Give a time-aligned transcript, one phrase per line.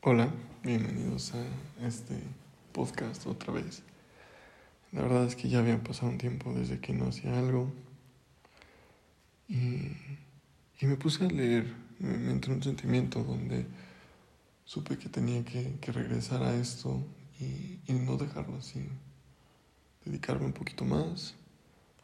[0.00, 2.14] Hola, bienvenidos a este
[2.72, 3.82] podcast otra vez.
[4.92, 7.72] La verdad es que ya había pasado un tiempo desde que no hacía algo
[9.48, 9.90] y,
[10.82, 11.74] me puse a leer.
[11.98, 13.66] Me, entró un sentimiento donde
[14.64, 17.02] supe que tenía que, regresar a esto
[17.40, 18.86] y, y no dejarlo así.
[20.04, 21.34] Dedicarme un poquito más,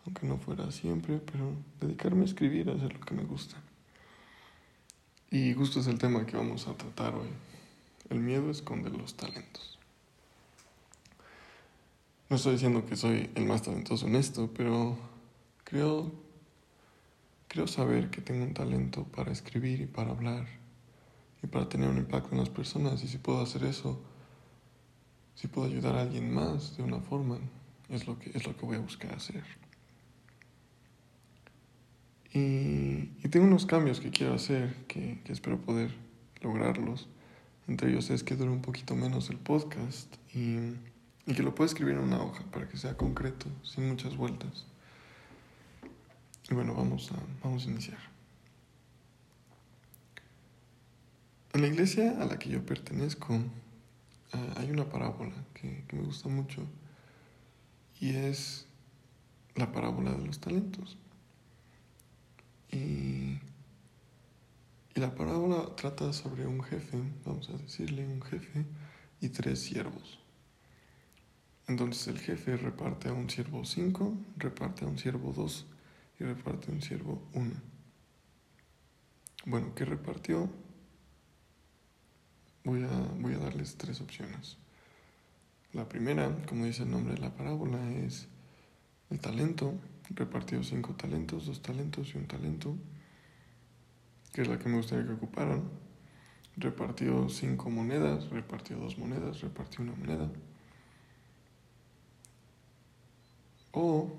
[0.04, 3.54] aunque no fuera siempre, pero dedicarme a escribir, a hacer lo que me gusta.
[5.30, 7.29] Y justo es el tema que vamos a tratar hoy.
[8.11, 9.79] El miedo esconde los talentos.
[12.29, 14.96] No estoy diciendo que soy el más talentoso en esto, pero
[15.62, 16.12] creo,
[17.48, 20.46] creo saber que tengo un talento para escribir y para hablar
[21.43, 23.03] y para tener un impacto en las personas.
[23.04, 24.00] Y si puedo hacer eso,
[25.34, 27.39] si puedo ayudar a alguien más de una forma,
[27.89, 29.45] es lo que, es lo que voy a buscar hacer.
[32.33, 35.92] Y, tengo unos cambios que quiero hacer, que, que espero poder
[36.41, 37.09] lograrlos.
[37.67, 40.75] Entre ellos es que dure un poquito menos el podcast y,
[41.25, 44.67] que lo pueda escribir en una hoja para que sea concreto, sin muchas vueltas.
[46.51, 47.98] Y bueno, vamos a, vamos a iniciar.
[51.55, 56.03] En la iglesia a la que yo pertenezco eh, hay una parábola que, que me
[56.03, 56.67] gusta mucho
[58.01, 58.67] y es
[59.55, 60.99] la parábola de los talentos.
[62.71, 63.39] Y
[64.95, 68.64] y la parábola trata sobre un jefe, vamos a decirle un jefe,
[69.20, 70.19] y tres siervos.
[71.67, 75.67] Entonces el jefe reparte a un siervo cinco, reparte a un siervo dos
[76.20, 77.55] y reparte a un siervo uno.
[79.47, 80.48] Bueno, ¿qué repartió?
[82.65, 84.59] Voy a, voy a darles tres opciones.
[85.72, 88.28] La primera, como dice el nombre de la parábola, es
[89.11, 89.75] el talento.
[90.11, 92.77] Repartió cinco talentos, dos talentos y un talento
[94.35, 95.63] que es la que me gustaría que ocuparan.
[96.57, 100.29] Repartió cinco monedas, repartió dos monedas, repartió una moneda.
[103.71, 104.12] O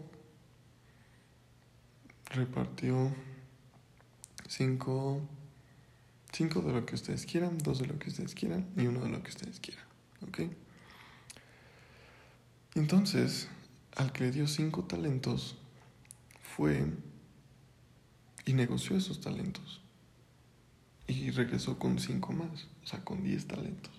[2.28, 3.14] repartió
[4.48, 5.22] cinco,
[6.32, 9.10] cinco de lo que ustedes quieran, dos de lo que ustedes quieran y uno de
[9.10, 9.86] lo que ustedes quieran.
[12.74, 13.50] Entonces,
[13.98, 15.58] al que le dio cinco talentos,
[16.42, 16.86] fue
[18.46, 19.85] y negoció esos talentos
[21.08, 23.92] y regresó con cinco más, o sea, con diez talentos.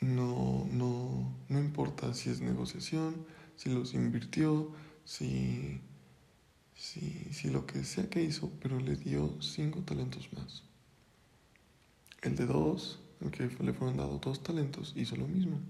[0.00, 3.24] No, no, no importa si es negociación,
[3.56, 4.72] si los invirtió,
[5.04, 5.80] si,
[6.74, 7.00] si,
[7.32, 10.64] si lo que sea que hizo, pero le dio cinco talentos más.
[12.22, 15.60] El de dos, el que le fueron dados dos talentos, hizo lo mismo.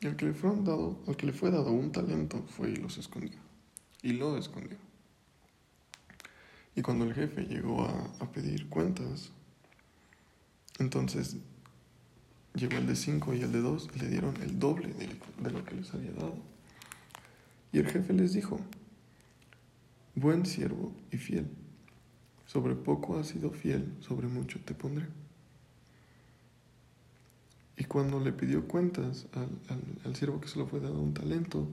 [0.00, 2.76] Y el que le fueron dado, al que le fue dado un talento fue y
[2.76, 3.38] los escondió.
[4.02, 4.76] Y lo escondió.
[6.76, 9.30] Y cuando el jefe llegó a, pedir cuentas,
[10.78, 11.38] entonces
[12.54, 15.64] llegó el de 5 y el de 2 y le dieron el doble de, lo
[15.64, 16.36] que les había dado.
[17.72, 18.60] Y el jefe les dijo,
[20.14, 21.48] buen siervo y fiel,
[22.44, 25.06] sobre poco has sido fiel, sobre mucho te pondré.
[27.78, 31.68] Y cuando le pidió cuentas al, al, al, siervo que solo fue dado un talento,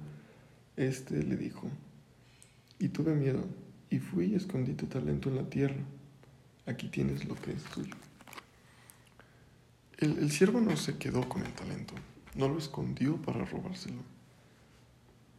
[0.77, 1.69] este le dijo,
[2.79, 3.43] y tuve miedo
[3.93, 5.83] y fui y escondí tu talento en la tierra.
[6.65, 7.93] Aquí tienes lo que es tuyo.
[9.99, 11.93] El, el siervo no se quedó con el talento,
[12.33, 14.01] no lo escondió para robárselo.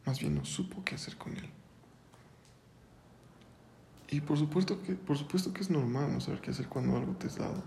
[0.05, 1.49] Más bien no supo qué hacer con él.
[4.09, 7.11] Y por supuesto que, por supuesto que es normal no saber qué hacer cuando algo
[7.17, 7.61] te es dado.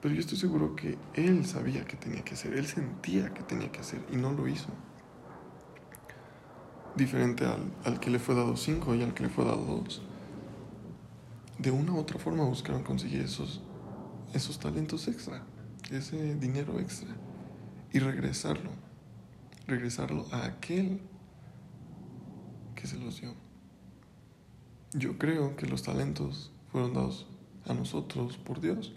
[0.00, 3.72] Pero yo estoy seguro que él sabía qué tenía que hacer, él sentía que tenía
[3.72, 4.68] que hacer y no lo hizo
[6.98, 10.02] diferente al, al, que le fue dado cinco y al que le fue dado dos.
[11.58, 13.62] De una u otra forma buscaron conseguir esos,
[14.34, 15.42] esos talentos extra,
[15.90, 17.08] ese dinero extra,
[17.92, 18.70] y regresarlo,
[19.66, 21.00] regresarlo a aquel
[22.74, 23.34] que se los dio.
[24.92, 27.26] Yo creo que los talentos fueron dados
[27.66, 28.92] a nosotros por Dios.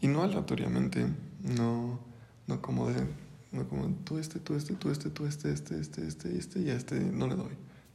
[0.00, 1.06] Y no aleatoriamente,
[1.42, 1.98] no,
[2.46, 3.06] no como de
[3.50, 6.70] no como tú este, tú este, tú este, tú este, este, este, este, este y
[6.70, 7.54] a este no le doy.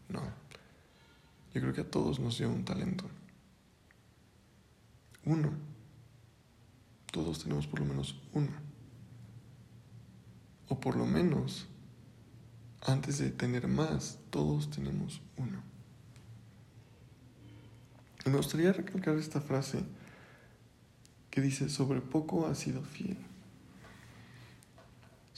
[0.10, 0.22] No.
[1.54, 3.06] Yo creo que a todos nos dio un talento.
[5.26, 5.52] Uno.
[7.12, 8.52] Todos tenemos por lo menos uno.
[10.68, 11.68] O por lo menos,
[12.82, 15.62] antes de tener más, todos tenemos uno.
[18.26, 19.84] Me gustaría recalcar esta frase
[21.30, 23.18] que dice, sobre poco ha sido fiel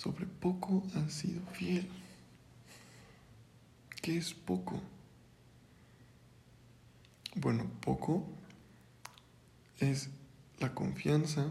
[0.06, 1.90] sobre poco han sido fiel.
[4.04, 4.80] ¿Qué es poco?
[7.36, 8.28] Bueno, poco
[9.80, 10.10] es
[10.60, 11.48] la confianza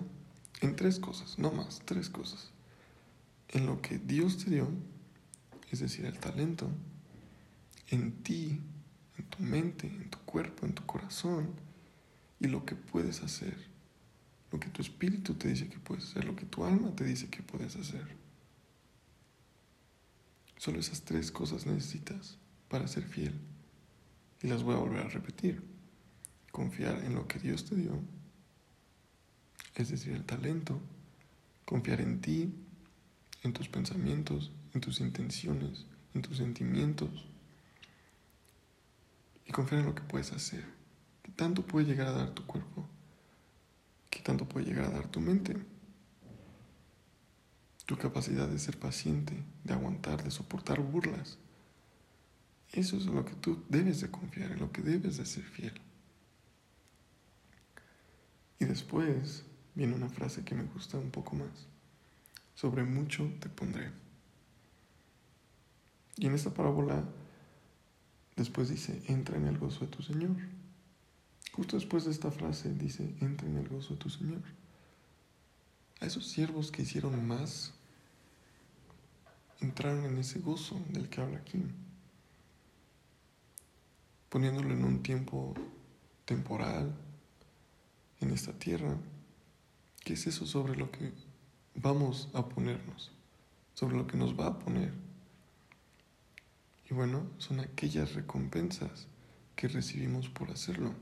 [0.60, 2.52] en tres cosas, no más, tres cosas.
[3.48, 4.68] En lo que Dios te dio,
[5.72, 6.70] es decir, el talento,
[7.88, 8.60] en ti,
[9.18, 11.48] en tu mente, en tu cuerpo, en tu corazón,
[12.38, 13.56] y lo que puedes hacer,
[14.52, 17.28] lo que tu espíritu te dice que puedes hacer, lo que tu alma te dice
[17.28, 18.24] que puedes hacer.
[20.56, 23.38] Solo esas tres cosas necesitas para ser fiel.
[24.42, 25.62] Y las voy a volver a repetir.
[26.50, 28.00] Confiar en lo que Dios te dio,
[29.74, 30.80] es decir, el talento.
[31.64, 32.54] Confiar en ti,
[33.42, 37.26] en tus pensamientos, en tus intenciones, en tus sentimientos.
[39.46, 40.64] Y confiar en lo que puedes hacer.
[41.22, 42.86] ¿Qué tanto puede llegar a dar tu cuerpo?
[44.10, 45.56] ¿Qué tanto puede llegar a dar tu mente?
[47.86, 51.38] Tu capacidad de ser paciente, de aguantar, de soportar burlas.
[52.72, 55.81] Eso es lo que tú debes de confiar, en lo que debes de ser fiel.
[58.58, 59.44] Y después
[59.75, 61.69] viene una frase que me gusta un poco más.
[62.54, 63.90] Sobre mucho te pondré.
[66.16, 67.04] Y en esta parábola
[68.37, 70.37] después dice, entra en el gozo de tu Señor.
[71.52, 74.42] Justo después de esta frase dice, entra en el gozo de tu Señor.
[76.00, 77.73] A esos siervos que hicieron más,
[79.61, 81.62] entraron en ese gozo del que habla aquí
[84.35, 85.55] poniéndolo en un tiempo
[86.25, 86.93] temporal
[88.19, 88.96] en esta tierra.
[90.02, 91.12] ¿Qué es eso sobre lo que
[91.76, 93.12] vamos a ponernos?
[93.75, 94.93] Sobre lo que nos va a poner.
[96.90, 99.06] Y bueno, son aquellas recompensas
[99.55, 100.93] que recibimos por hacerlo.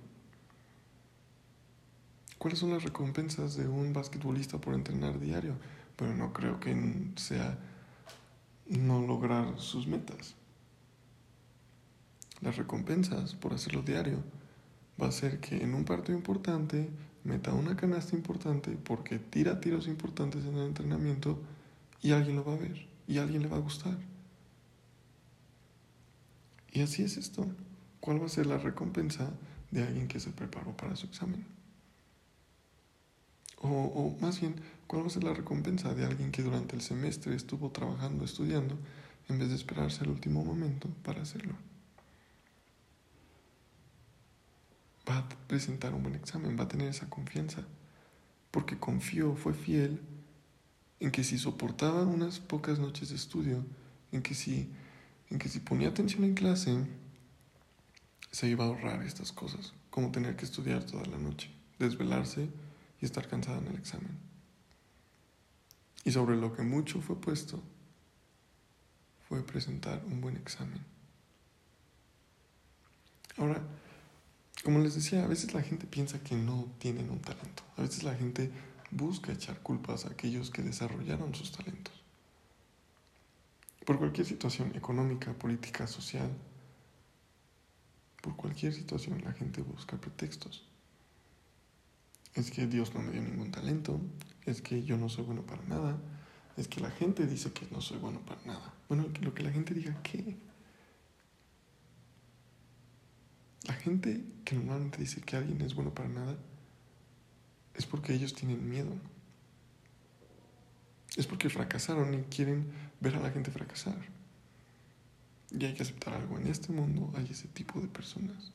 [2.43, 5.55] ¿Cuáles son las recompensas de un basquetbolista por entrenar diario?
[5.95, 6.75] Pero no creo que
[7.15, 7.57] sea
[8.67, 10.35] no lograr sus metas
[12.43, 14.19] las recompensas por hacerlo diario
[15.01, 16.91] va a ser que en un partido importante
[17.25, 21.41] meta una canasta importante porque tira tiros importantes en el entrenamiento
[22.03, 23.97] y alguien lo va a ver y alguien le va a gustar.
[26.73, 27.47] Y así es esto.
[28.01, 29.31] ¿Cuál va a ser la recompensa
[29.71, 31.47] de alguien que se preparó para su examen?
[33.63, 34.57] O, o, más bien,
[34.87, 38.77] ¿cuál va a ser la recompensa de alguien que durante el semestre estuvo trabajando, estudiando,
[39.29, 41.55] en vez de esperarse el último momento para hacerlo?
[45.09, 47.63] va a presentar un buen examen, va a tener esa confianza,
[48.51, 50.01] porque confió, fue fiel
[51.01, 53.65] en que si soportaba unas pocas noches de estudio,
[54.13, 54.71] en que si,
[55.31, 56.87] en que si ponía atención en clase,
[58.31, 62.49] se iba a ahorrar estas cosas, como tener que estudiar toda la noche, desvelarse
[63.03, 64.17] y estar cansada en el examen.
[66.05, 67.61] Y sobre lo que mucho fue puesto,
[69.29, 70.81] fue presentar un buen examen.
[73.37, 73.61] Ahora,
[74.63, 77.65] como les decía, a veces la gente piensa que no tienen un talento.
[77.77, 78.51] A veces la gente
[78.91, 81.95] busca echar culpas a aquellos que desarrollaron sus talentos.
[83.85, 86.31] Por cualquier situación económica, política, social,
[88.21, 90.72] por cualquier situación la gente busca pretextos.
[92.35, 94.01] Es que Dios no me dio ningún talento,
[94.47, 95.99] es que yo no soy bueno para nada,
[96.57, 98.75] es que la gente dice que no soy bueno para nada.
[98.89, 100.37] Bueno, lo que la gente diga, ¿qué?
[103.65, 106.37] La gente que normalmente dice que alguien es bueno para nada
[107.75, 108.93] es porque ellos tienen miedo.
[111.17, 112.67] Es porque fracasaron y quieren
[113.01, 113.97] ver a la gente fracasar.
[115.51, 116.39] Y hay que aceptar algo.
[116.39, 118.53] En este mundo hay ese tipo de personas.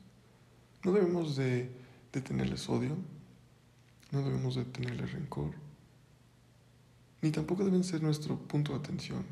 [0.84, 1.70] No debemos de,
[2.12, 2.96] de tenerles odio.
[4.10, 5.52] No debemos de tenerles rencor.
[7.20, 9.24] Ni tampoco deben ser nuestro punto de atención.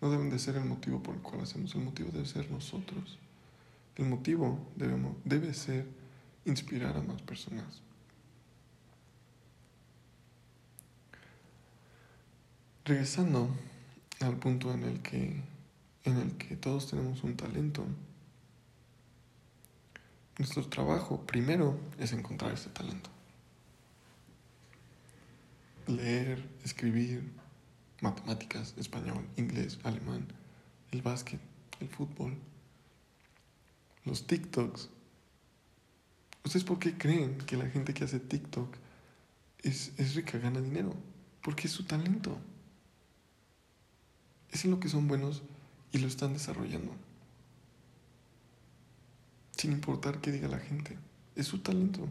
[0.00, 1.74] No deben de ser el motivo por el cual hacemos.
[1.74, 3.18] El motivo debe ser nosotros.
[3.96, 5.86] El motivo debemos, debe ser
[6.44, 7.82] inspirar a más personas.
[12.84, 13.50] Regresando
[14.20, 15.42] al punto en el que,
[16.04, 17.84] en el que todos tenemos un talento,
[20.38, 23.10] nuestro trabajo primero es encontrar ese talento.
[25.90, 27.32] Leer, escribir,
[28.00, 30.28] matemáticas, español, inglés, alemán,
[30.92, 31.40] el básquet,
[31.80, 32.38] el fútbol,
[34.04, 34.88] los TikToks.
[36.44, 38.76] ¿Ustedes por qué creen que la gente que hace TikTok
[39.62, 40.94] es, es rica, gana dinero?
[41.42, 42.38] Porque es su talento.
[44.50, 45.42] Es en lo que son buenos
[45.90, 46.92] y lo están desarrollando.
[49.56, 50.96] Sin importar qué diga la gente.
[51.34, 52.08] Es su talento.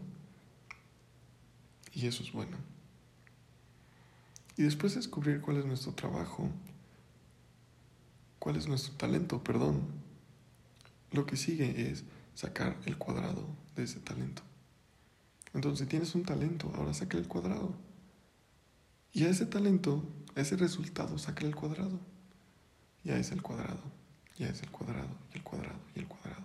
[1.94, 2.69] Y eso es bueno.
[4.60, 6.50] Y después descubrir cuál es nuestro trabajo,
[8.38, 9.80] cuál es nuestro talento, perdón,
[11.12, 14.42] lo que sigue es sacar el cuadrado de ese talento.
[15.54, 17.74] Entonces, si tienes un talento, ahora saca el cuadrado.
[19.14, 20.04] Y a ese talento,
[20.36, 21.98] a ese resultado, saca el cuadrado.
[23.02, 23.80] Ya es el cuadrado,
[24.36, 26.44] ya es el cuadrado, y el cuadrado, y el cuadrado.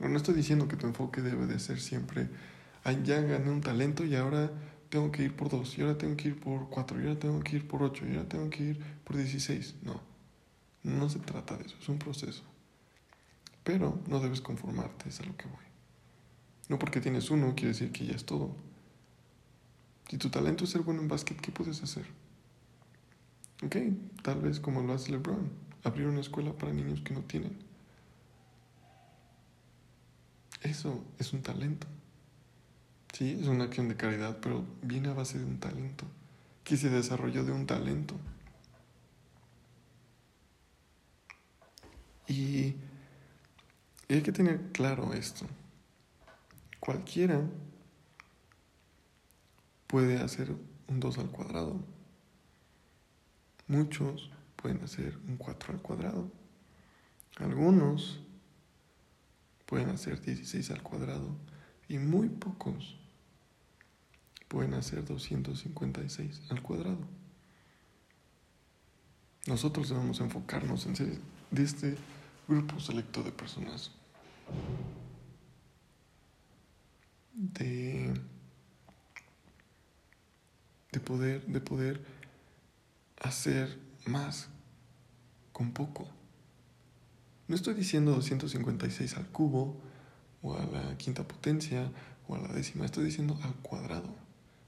[0.00, 2.28] no estoy diciendo que tu enfoque debe de ser siempre,
[3.04, 4.50] ya gané un talento y ahora
[4.88, 7.40] tengo que ir por dos, y ahora tengo que ir por cuatro, y ahora tengo
[7.40, 9.74] que ir por ocho, y ahora tengo que ir por dieciséis.
[9.82, 10.00] No,
[10.82, 12.42] no se trata de eso, es un proceso.
[13.64, 15.64] Pero no debes conformarte, es a lo que voy.
[16.68, 18.54] No porque tienes uno quiere decir que ya es todo.
[20.08, 22.06] Si tu talento es ser bueno en básquet, ¿qué puedes hacer?
[23.62, 23.76] Ok,
[24.22, 25.50] tal vez como lo hace LeBron,
[25.84, 27.58] abrir una escuela para niños que no tienen.
[30.62, 31.86] Eso es un talento.
[33.12, 36.04] Sí, es una acción de caridad, pero viene a base de un talento,
[36.64, 38.14] que se desarrolló de un talento.
[42.28, 42.76] Y,
[44.08, 45.46] hay que tener claro esto.
[46.80, 47.42] Cualquiera
[49.86, 50.54] puede hacer
[50.86, 51.80] un 2 al cuadrado.
[53.66, 56.30] Muchos pueden hacer un 4 al cuadrado.
[57.36, 58.20] Algunos
[59.66, 61.36] pueden hacer 16 al cuadrado
[61.88, 62.96] y muy pocos
[64.48, 66.98] pueden hacer 256 al cuadrado.
[69.46, 71.18] Nosotros debemos enfocarnos en ser
[71.50, 71.96] de este
[72.46, 73.92] grupo selecto de personas.
[77.32, 78.12] De,
[80.92, 82.04] de poder, de poder
[83.20, 84.48] hacer más
[85.52, 86.08] con poco.
[87.46, 89.80] No estoy diciendo 256 al cubo
[90.42, 91.90] o a la quinta potencia
[92.26, 94.08] o a la décima, estoy diciendo al cuadrado.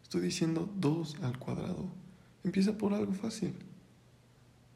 [0.03, 1.87] Estoy diciendo 2 al cuadrado.
[2.43, 3.55] Empieza por algo fácil.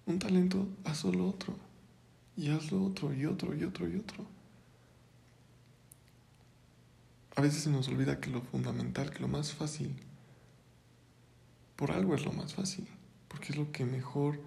[0.07, 1.55] Un talento, haz solo otro.
[2.37, 4.27] Y hazlo otro y otro y otro y otro.
[7.37, 9.95] A veces se nos olvida que lo fundamental, que lo más fácil,
[11.75, 12.87] por algo es lo más fácil
[13.35, 14.39] porque es lo que mejor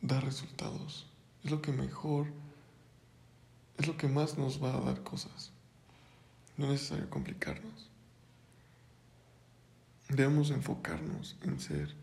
[0.00, 1.10] da resultados,
[1.42, 2.28] es lo que mejor,
[3.78, 5.52] es lo que más nos va a dar cosas.
[6.56, 7.90] No es necesario complicarnos.
[10.08, 11.94] Debemos enfocarnos en ser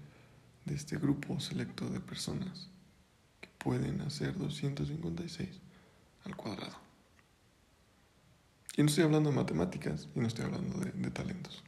[0.66, 2.70] de este grupo selecto de personas
[3.42, 5.50] que pueden hacer 256
[6.26, 6.78] al cuadrado.
[8.76, 11.64] Y no estoy hablando de matemáticas y no estoy hablando de, de talentos.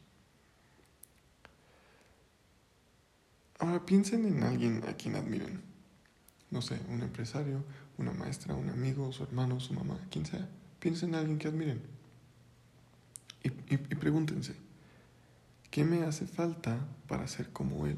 [3.58, 5.62] Ahora piensen en alguien a quien admiren.
[6.50, 7.64] No sé, un empresario,
[7.98, 10.48] una maestra, un amigo, su hermano, su mamá, quien sea.
[10.78, 11.82] Piensen en alguien que admiren.
[13.42, 14.56] Y, y, pregúntense,
[15.70, 17.96] ¿qué me hace falta para ser como él?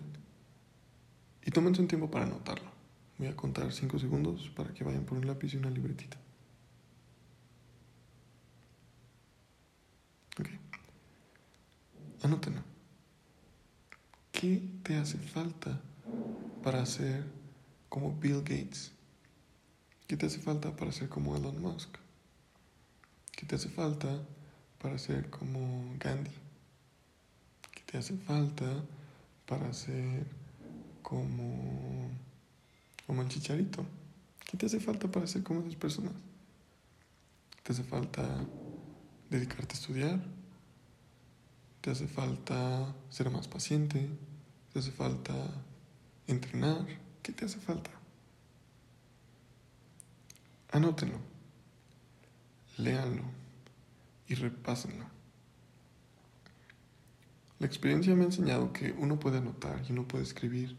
[1.44, 2.70] Y tómense un tiempo para anotarlo.
[3.18, 6.18] Voy a contar cinco segundos para que vayan por un lápiz y una libretita.
[10.38, 10.48] Ok.
[12.22, 12.62] Anótenlo.
[14.30, 15.80] ¿Qué te hace falta
[16.62, 17.24] para ser
[17.88, 18.92] como Bill Gates?
[20.08, 21.90] ¿Qué te hace falta para ser como Elon Musk?
[23.30, 24.08] ¿Qué te hace falta
[24.80, 26.30] para ser como Gandhi?
[27.74, 28.64] ¿Qué te hace falta
[29.44, 30.26] para ser
[31.02, 32.08] como,
[33.06, 33.84] como el?
[34.50, 36.14] ¿Qué te hace falta para ser como esas personas?
[37.62, 38.26] ¿Te hace falta
[39.28, 40.20] dedicarte a estudiar?
[41.82, 44.08] ¿Te hace falta ser más paciente?
[44.72, 45.34] ¿Te hace falta
[46.26, 46.86] entrenar?
[47.22, 47.97] ¿Qué te hace falta?
[50.70, 51.18] Anótenlo,
[52.76, 53.24] léanlo
[54.26, 55.06] y repásenlo.
[57.58, 60.76] La experiencia me ha enseñado que uno puede anotar y uno puede escribir,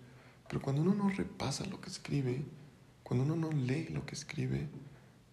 [0.48, 2.46] pero cuando uno no repasa lo que escribe,
[3.04, 4.70] cuando uno no lee lo que escribe,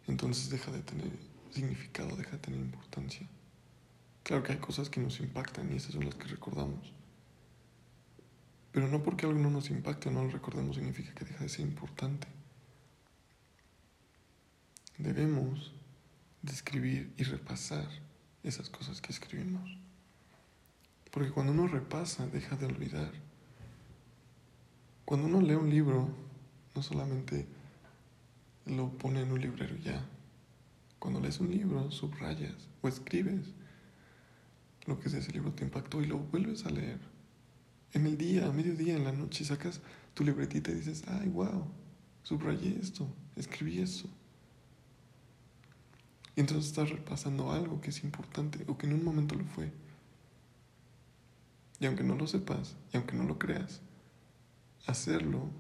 [0.07, 1.11] entonces deja de tener
[1.51, 3.29] significado, deja de tener importancia.
[4.23, 6.93] Claro que hay cosas que nos impactan y esas son las que recordamos.
[8.73, 11.49] Pero no porque algo no nos impacte o no lo recordemos significa que deja de
[11.51, 12.27] ser importante.
[14.99, 15.73] Debemos
[16.43, 17.89] describir y repasar
[18.43, 19.79] esas cosas que escribimos.
[21.11, 23.13] Porque cuando uno repasa, deja de olvidar.
[25.05, 26.09] Cuando uno lee un libro,
[26.75, 27.47] no solamente
[28.67, 30.05] lo pone en un librero ya.
[30.99, 33.53] Cuando lees un libro, subrayas o escribes
[34.87, 37.17] lo que ese libro te impactó y lo vuelves a leer
[37.97, 39.81] en el día, a mediodía, en la noche, sacas
[40.13, 41.67] tu libretita y dices, ay, wow,
[42.23, 44.09] subrayé esto, escribí esto.
[46.37, 49.73] Y entonces estás repasando algo que es importante o que en un momento lo fue.
[51.81, 53.81] Y aunque no lo sepas, y aunque no lo creas,
[54.87, 55.51] hacerlo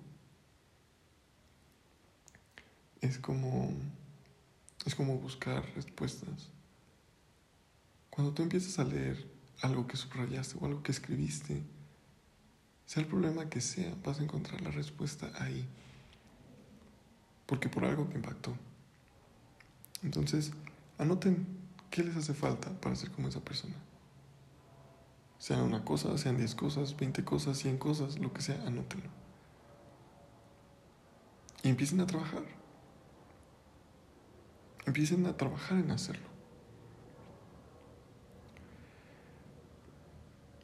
[3.01, 3.75] es como
[4.85, 6.49] es como buscar respuestas
[8.11, 9.27] Cuando tú empiezas a leer
[9.63, 11.63] algo que subrayaste o algo que escribiste,
[12.87, 15.67] sea el problema que sea, vas a encontrar la respuesta ahí.
[17.47, 18.57] Porque por algo te impactó.
[20.03, 20.53] Entonces,
[20.99, 21.47] anoten
[21.91, 23.75] qué les hace falta para ser como esa persona.
[25.39, 29.11] Sean una cosa, sean 10 cosas, 20 cosas, 100 cosas, lo que sea, anótenlo.
[31.63, 32.43] Y empiecen a trabajar.
[34.87, 36.27] Empiecen a trabajar en hacerlo.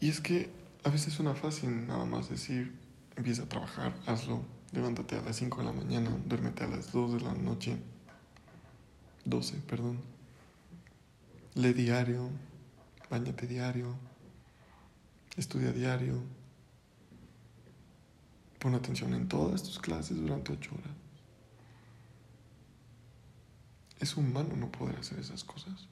[0.01, 0.51] Y es que
[0.85, 2.77] a veces suena fácil nada más decir,
[3.17, 7.15] empieza a trabajar, hazlo, levántate a las 5 de la mañana, duérmete a las 2
[7.15, 7.77] de la noche,
[9.25, 10.01] 12, perdón.
[11.55, 12.31] Lee diario,
[13.11, 13.95] bañate diario,
[15.37, 16.23] estudia diario,
[18.59, 20.97] pon atención en todas tus clases durante 8 horas.
[24.01, 25.89] Es humano no poder hacer esas cosas.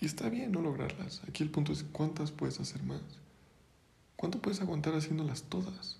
[0.00, 1.22] Y está bien no lograrlas.
[1.28, 3.02] Aquí el punto es cuántas puedes hacer más.
[4.16, 5.98] ¿Cuánto puedes aguantar haciéndolas todas?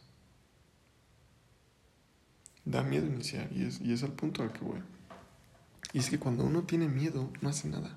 [2.64, 4.82] Da miedo iniciar y es, y es el punto al que voy.
[5.92, 7.96] Y es que cuando uno tiene miedo, no hace nada.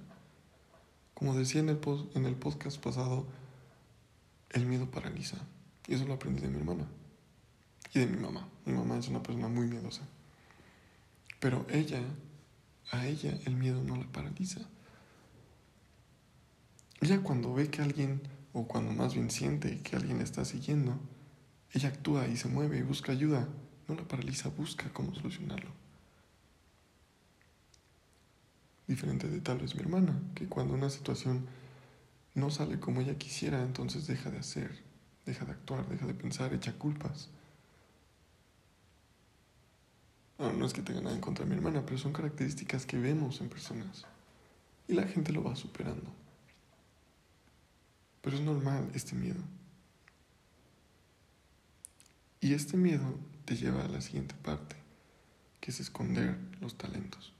[1.13, 1.79] Como decía en el,
[2.15, 3.25] en el podcast pasado,
[4.51, 5.37] el miedo paraliza.
[5.87, 6.87] Y eso lo aprendí de mi hermana.
[7.93, 8.47] Y de mi mamá.
[8.65, 10.03] Mi mamá es una persona muy miedosa.
[11.39, 12.01] Pero ella,
[12.91, 14.61] a ella el miedo no la paraliza.
[17.01, 18.21] Ella cuando ve que alguien,
[18.53, 20.97] o cuando más bien siente que alguien la está siguiendo,
[21.73, 23.49] ella actúa y se mueve y busca ayuda.
[23.87, 25.82] No la paraliza, busca cómo solucionarlo.
[28.93, 31.47] Diferente de tal vez mi hermana, que cuando una situación
[32.35, 34.83] no sale como ella quisiera, entonces deja de hacer,
[35.25, 37.31] deja de actuar, deja de pensar, echa culpas.
[40.37, 42.99] No, no es que tenga nada en contra de mi hermana, pero son características que
[42.99, 44.05] vemos en personas.
[44.87, 46.13] Y la gente lo va superando.
[48.21, 49.41] Pero es normal este miedo.
[52.41, 54.75] Y este miedo te lleva a la siguiente parte,
[55.61, 57.33] que es esconder los talentos.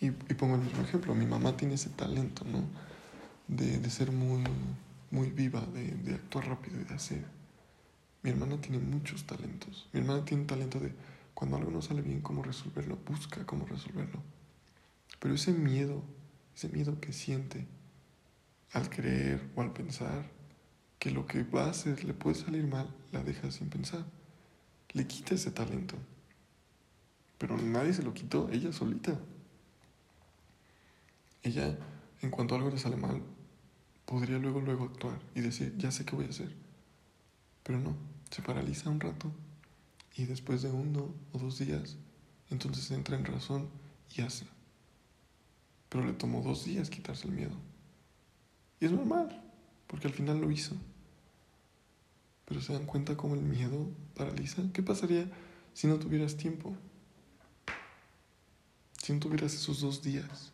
[0.00, 2.62] Y, pongo el mismo ejemplo, mi mamá tiene ese talento, ¿no?
[3.48, 4.44] De, de ser muy,
[5.10, 7.24] muy viva, de, de, actuar rápido y de hacer.
[8.22, 9.88] Mi hermana tiene muchos talentos.
[9.92, 10.92] Mi hermana tiene un talento de
[11.34, 14.22] cuando algo no sale bien, cómo resolverlo, busca cómo resolverlo.
[15.18, 16.02] Pero ese miedo,
[16.54, 17.66] ese miedo que siente,
[18.72, 20.30] al creer o al pensar
[20.98, 24.04] que lo que va a hacer le puede salir mal, la deja sin pensar.
[24.92, 25.96] Le quita ese talento.
[27.38, 29.18] Pero nadie se lo quitó, ella solita.
[31.42, 31.78] Ella,
[32.20, 33.22] en cuanto algo le sale mal,
[34.04, 36.54] podría luego, luego actuar y decir, ya sé qué voy a hacer.
[37.62, 37.94] Pero no,
[38.30, 39.30] se paraliza un rato
[40.16, 41.96] y después de uno o dos días,
[42.50, 43.68] entonces entra en razón
[44.16, 44.46] y hace.
[45.88, 47.54] Pero le tomó dos días quitarse el miedo.
[48.80, 49.42] Y es normal,
[49.86, 50.74] porque al final lo hizo.
[52.46, 54.62] Pero se dan cuenta cómo el miedo paraliza.
[54.72, 55.30] ¿Qué pasaría
[55.74, 56.74] si no tuvieras tiempo?
[59.02, 60.52] Si no tuvieras esos dos días.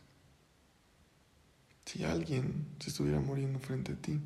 [1.84, 4.20] Si alguien se estuviera muriendo frente a ti.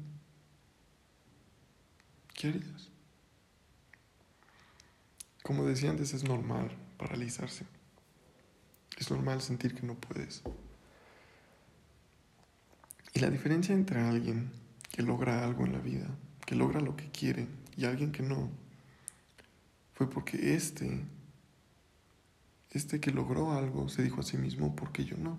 [2.35, 2.89] ¿Qué harías?
[5.43, 7.67] Como decía antes, es normal paralizarse.
[8.97, 10.43] Es normal sentir que no puedes.
[13.15, 14.51] Y la diferencia entre alguien
[14.91, 16.09] que logra algo en la vida,
[16.47, 18.51] que logra lo que quiere, y alguien que no,
[19.95, 21.05] fue porque este,
[22.71, 25.39] este que logró algo, se dijo a sí mismo, porque yo no?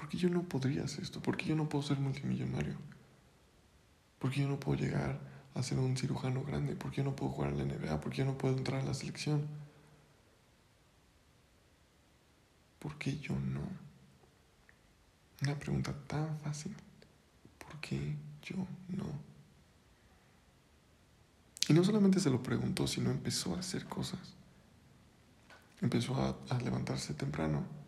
[0.00, 1.20] ¿Por qué yo no podría hacer esto?
[1.20, 2.74] ¿Por qué yo no puedo ser multimillonario?
[4.18, 5.20] ¿Por qué yo no puedo llegar
[5.54, 6.74] a ser un cirujano grande?
[6.74, 8.00] ¿Por qué yo no puedo jugar en la NBA?
[8.00, 9.46] ¿Por qué yo no puedo entrar a la selección?
[12.78, 13.60] ¿Por qué yo no?
[15.42, 16.74] Una pregunta tan fácil.
[17.58, 18.56] ¿Por qué yo
[18.88, 19.04] no?
[21.68, 24.34] Y no solamente se lo preguntó, sino empezó a hacer cosas.
[25.82, 27.79] Empezó a, a, levantarse temprano,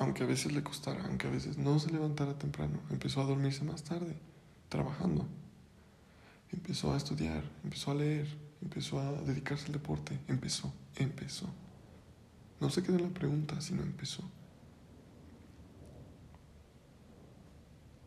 [0.00, 2.80] aunque a veces le costara, aunque a veces no se levantara temprano.
[2.90, 4.16] Empezó a dormirse más tarde,
[4.70, 5.28] trabajando.
[6.50, 8.26] Empezó a estudiar, empezó a leer,
[8.62, 10.18] empezó a dedicarse al deporte.
[10.26, 11.50] Empezó, empezó.
[12.60, 14.24] No se quedó en la pregunta, sino empezó.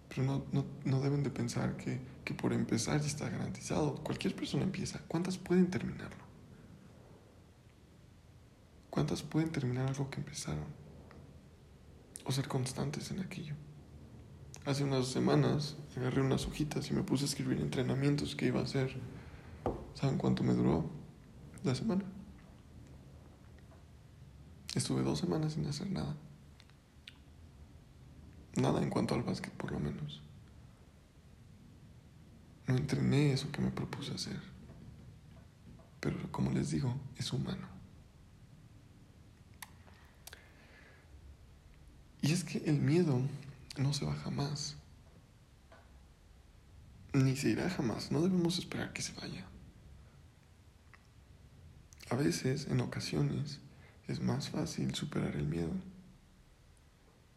[0.09, 4.03] Pero no, no, no deben de pensar que, que por empezar ya está garantizado.
[4.03, 4.99] Cualquier persona empieza.
[5.07, 6.23] ¿Cuántas pueden terminarlo?
[8.89, 10.82] ¿Cuántas pueden terminar algo que empezaron?
[12.25, 13.55] O ser constantes en aquello.
[14.65, 18.63] Hace unas semanas agarré unas hojitas y me puse a escribir entrenamientos que iba a
[18.63, 18.95] hacer.
[19.93, 20.89] ¿Saben cuánto me duró
[21.63, 22.05] la semana?
[24.73, 26.15] Estuve dos semanas sin hacer nada.
[28.55, 30.21] Nada en cuanto al básquet, por lo menos.
[32.67, 34.39] No entrené eso que me propuse hacer.
[35.99, 37.72] Pero como les digo, es humano.
[42.23, 43.19] Y es que el miedo
[43.75, 44.77] no se va jamás.
[47.11, 48.13] Ni se irá jamás.
[48.13, 49.45] No debemos esperar que se vaya.
[52.09, 53.59] A veces, en ocasiones,
[54.07, 55.73] es más fácil superar el miedo.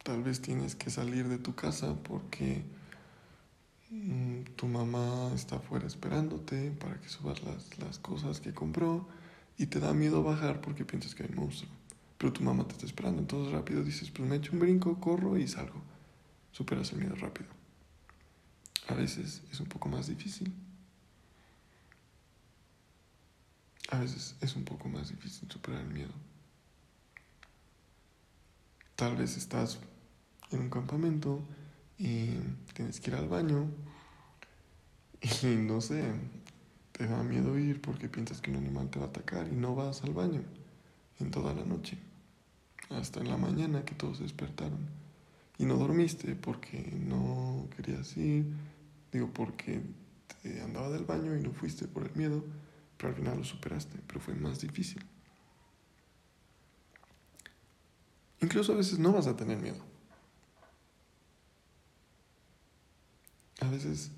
[0.03, 2.63] Tal vez tienes que salir de tu casa porque
[3.89, 9.05] mm, tu mamá está afuera esperándote para que subas las, las cosas que compró
[9.57, 11.76] y te da miedo bajar porque piensas que hay monstruo.
[12.17, 15.37] Pero tu mamá te está esperando, entonces rápido dices, pues me echo un brinco, corro
[15.37, 15.81] y salgo.
[16.51, 17.49] Superas el miedo rápido.
[18.87, 20.53] A veces es un poco más difícil.
[23.89, 26.13] A veces es un poco más difícil superar el miedo.
[28.95, 29.79] Tal vez estás
[30.51, 31.43] en un campamento
[31.97, 32.29] y
[32.73, 33.69] tienes que ir al baño
[35.21, 36.03] y no sé,
[36.91, 39.75] te da miedo ir porque piensas que un animal te va a atacar y no
[39.75, 40.41] vas al baño
[41.19, 41.97] en toda la noche,
[42.89, 44.89] hasta en la mañana que todos despertaron.
[45.57, 48.45] Y no dormiste porque no querías ir,
[49.11, 49.81] digo porque
[50.41, 52.43] te andaba del baño y no fuiste por el miedo,
[52.97, 55.03] pero al final lo superaste, pero fue más difícil.
[58.41, 59.83] Incluso a veces no vas a tener miedo.
[63.61, 64.11] A veces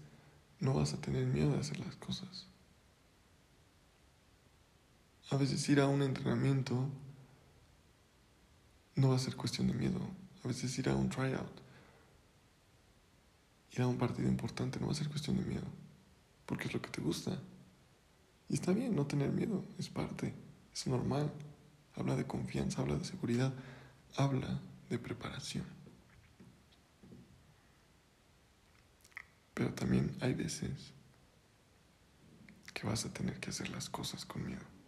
[0.59, 2.47] no vas a tener miedo de hacer las cosas.
[5.31, 6.89] A veces ir a un entrenamiento
[8.95, 9.99] no va a ser cuestión de miedo.
[10.43, 11.61] A veces ir a un tryout,
[13.71, 15.67] ir a un partido importante no va a ser cuestión de miedo.
[16.45, 17.37] Porque es lo que te gusta.
[18.47, 20.33] Y está bien no tener miedo, es parte,
[20.73, 21.31] es normal.
[21.95, 23.53] Habla de confianza, habla de seguridad,
[24.15, 25.65] habla de preparación.
[29.53, 30.93] Pero también hay veces
[32.73, 34.78] que vas a tener que hacer las cosas con miedo.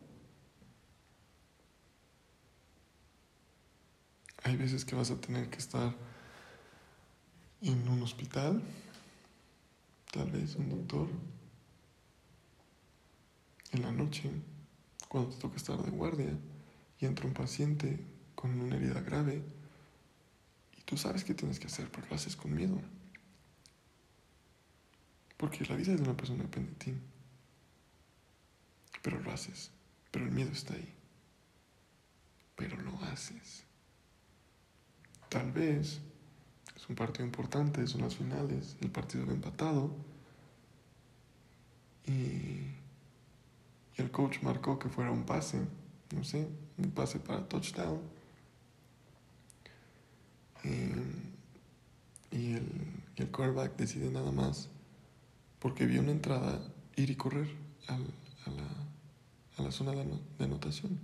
[4.44, 5.96] Hay veces que vas a tener que estar
[7.62, 8.64] en un hospital,
[10.12, 11.08] tal vez un doctor,
[13.72, 14.32] en la noche,
[15.08, 16.38] cuando te toca estar de guardia
[17.00, 18.00] y entra un paciente
[18.36, 19.44] con una herida grave
[20.78, 22.82] y tú sabes qué tienes que hacer, pero lo haces con miedo.
[25.38, 26.96] Porque la vida de una persona depende de.
[29.02, 29.72] Pero lo haces,
[30.12, 30.94] pero el miedo está ahí.
[32.56, 33.64] Pero lo haces.
[35.32, 36.02] Tal vez
[36.76, 39.96] es un partido importante, son las finales, el partido va empatado.
[42.06, 42.68] Y,
[43.96, 45.62] el coach marcó que fuera un pase,
[46.14, 48.02] no sé, un pase para touchdown.
[50.66, 52.68] Y, y el,
[53.16, 54.68] y el quarterback decide nada más,
[55.60, 56.62] porque vio una entrada,
[56.98, 57.48] ir y correr
[57.88, 58.68] a, la,
[59.58, 61.00] a la zona de anotación,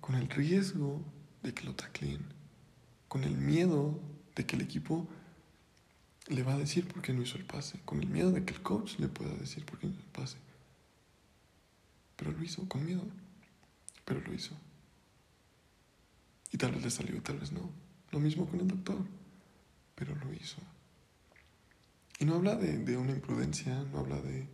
[0.00, 1.02] con el riesgo
[1.42, 2.43] de que lo tacleen
[3.14, 3.96] con el miedo
[4.34, 5.06] de que el equipo
[6.26, 8.52] le va a decir por qué no hizo el pase, con el miedo de que
[8.52, 10.36] el coach le pueda decir por qué no hizo el pase.
[12.16, 13.04] Pero lo hizo con miedo,
[14.04, 14.56] pero lo hizo.
[16.50, 17.70] Y tal vez le salió, tal vez no.
[18.10, 19.06] Lo mismo con el doctor,
[19.94, 20.56] pero lo hizo.
[22.18, 24.48] Y no habla de, una imprudencia, no habla de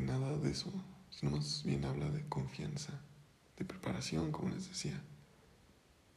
[0.00, 0.72] nada de eso,
[1.10, 3.02] sino más bien habla de confianza,
[3.58, 4.98] de preparación, como les decía.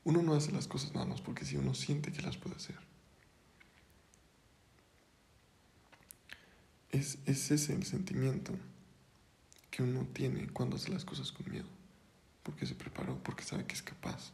[0.07, 2.77] Uno no hace las cosas nada porque si uno siente que las puede hacer.
[6.91, 8.53] Es, es ese el sentimiento
[9.69, 11.67] que uno tiene cuando hace las cosas con miedo.
[12.41, 14.31] Porque se preparó, porque sabe que es capaz.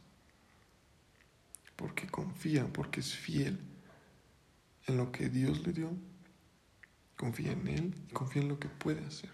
[1.74, 3.58] Porque confía, porque es fiel
[4.86, 5.90] en lo que Dios le dio.
[7.16, 9.32] Confía en Él confía en lo que puede hacer.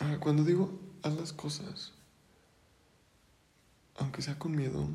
[0.00, 1.92] Ahora, cuando digo haz las cosas,
[3.96, 4.88] aunque sea con miedo,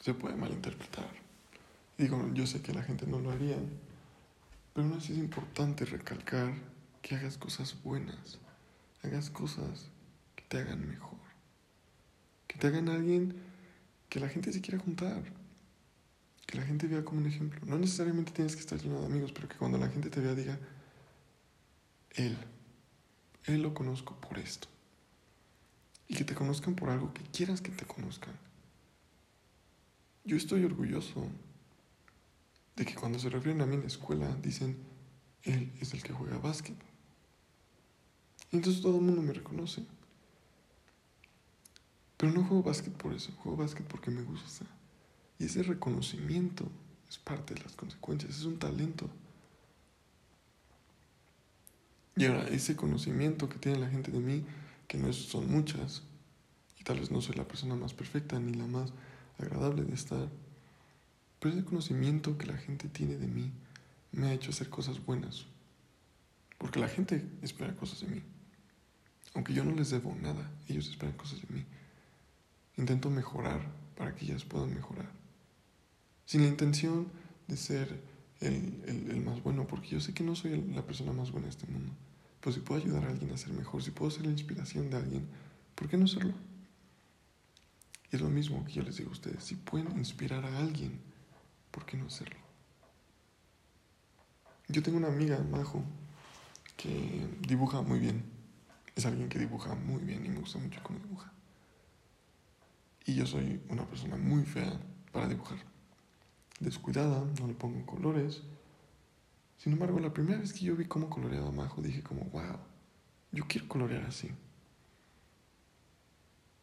[0.00, 1.10] se puede malinterpretar.
[1.98, 3.58] Digo, yo sé que la gente no lo haría,
[4.72, 6.54] pero aún así es importante recalcar
[7.02, 8.38] que hagas cosas buenas,
[9.02, 9.90] hagas cosas
[10.36, 11.18] que te hagan mejor,
[12.46, 13.34] que te hagan alguien
[14.08, 15.22] que la gente se quiera juntar,
[16.46, 17.60] que la gente vea como un ejemplo.
[17.64, 20.34] No necesariamente tienes que estar lleno de amigos, pero que cuando la gente te vea
[20.34, 20.58] diga,
[22.12, 22.36] él,
[23.44, 24.68] él lo conozco por esto
[26.08, 28.34] y que te conozcan por algo que quieras que te conozcan.
[30.24, 31.26] Yo estoy orgulloso
[32.76, 34.76] de que cuando se refieren a mí en la escuela dicen,
[35.42, 36.76] él es el que juega básquet.
[38.50, 39.84] Y entonces todo el mundo me reconoce.
[42.16, 44.66] Pero no juego básquet por eso, juego básquet porque me gusta.
[45.38, 46.68] Y ese reconocimiento
[47.08, 49.08] es parte de las consecuencias, es un talento.
[52.16, 54.44] Y ahora, ese conocimiento que tiene la gente de mí,
[54.88, 56.02] que no son muchas,
[56.78, 58.92] y tal vez no soy la persona más perfecta ni la más
[59.38, 60.28] agradable de estar,
[61.38, 63.50] pero ese conocimiento que la gente tiene de mí
[64.12, 65.46] me ha hecho hacer cosas buenas.
[66.58, 68.22] Porque la gente espera cosas de mí.
[69.34, 71.64] Aunque yo no les debo nada, ellos esperan cosas de mí.
[72.76, 73.60] Intento mejorar
[73.96, 75.10] para que ellas puedan mejorar.
[76.26, 77.08] Sin la intención
[77.48, 78.00] de ser
[78.40, 81.66] el, más bueno, porque yo sé que no soy la persona más buena de este
[81.66, 81.92] mundo.
[82.40, 84.96] Pero si puedo ayudar a alguien a ser mejor, si puedo ser la inspiración de
[84.96, 85.28] alguien,
[85.74, 86.34] ¿por qué no serlo?
[88.10, 91.00] Y es lo mismo que yo les digo a ustedes, si pueden inspirar a alguien,
[91.70, 92.40] ¿por qué no hacerlo?
[94.68, 95.82] Yo tengo una amiga, Majo,
[96.76, 98.24] que dibuja muy bien.
[98.96, 101.32] Es alguien que dibuja muy bien y me gusta mucho cómo dibuja.
[103.04, 104.80] Y yo soy una persona muy fea
[105.12, 105.69] para dibujar.
[106.60, 108.42] Descuidada, no le pongo colores.
[109.56, 112.58] Sin embargo, la primera vez que yo vi cómo coloreaba Majo, dije como, wow,
[113.32, 114.30] yo quiero colorear así.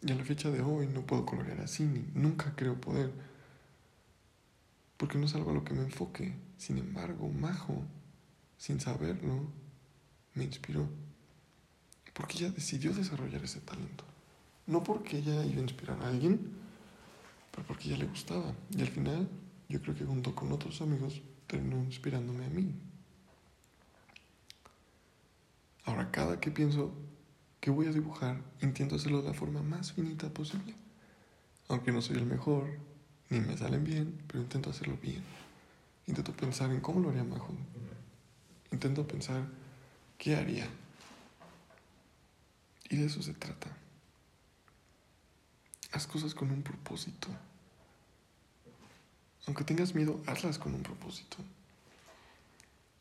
[0.01, 3.11] Y a la fecha de hoy no puedo colorear así, ni nunca creo poder.
[4.97, 6.35] Porque no es algo a lo que me enfoque.
[6.57, 7.83] Sin embargo, Majo,
[8.57, 9.47] sin saberlo,
[10.35, 10.87] me inspiró.
[12.13, 14.03] Porque ella decidió desarrollar ese talento.
[14.65, 16.51] No porque ella iba a inspirar a alguien,
[17.51, 18.53] pero porque ella le gustaba.
[18.71, 19.29] Y al final,
[19.69, 22.73] yo creo que junto con otros amigos, terminó inspirándome a mí.
[25.85, 26.93] Ahora, cada que pienso
[27.59, 30.75] que voy a dibujar, intento hacerlo de la forma más finita posible.
[31.69, 32.77] Aunque no soy el mejor,
[33.29, 35.23] ni me salen bien, pero intento hacerlo bien.
[36.05, 37.55] Intento pensar en cómo lo haría mejor.
[38.71, 39.47] Intento pensar
[40.17, 40.67] qué haría.
[42.89, 43.75] Y de eso se trata.
[45.91, 47.27] Haz cosas con un propósito.
[49.47, 51.37] Aunque tengas miedo, hazlas con un propósito.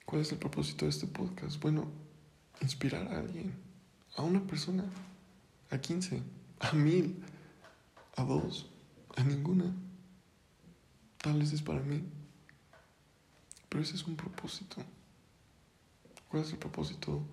[0.04, 1.60] ¿Cuál es el propósito de este podcast?
[1.60, 1.88] Bueno,
[2.60, 3.52] inspirar a alguien,
[4.16, 4.84] a una persona,
[5.70, 6.22] a 15,
[6.60, 7.20] a mil,
[8.16, 8.70] a dos,
[9.16, 9.74] a ninguna.
[11.18, 12.04] Tal vez es para mí.
[13.68, 14.76] Pero ese es un propósito.
[16.28, 17.26] ¿Cuál es el propósito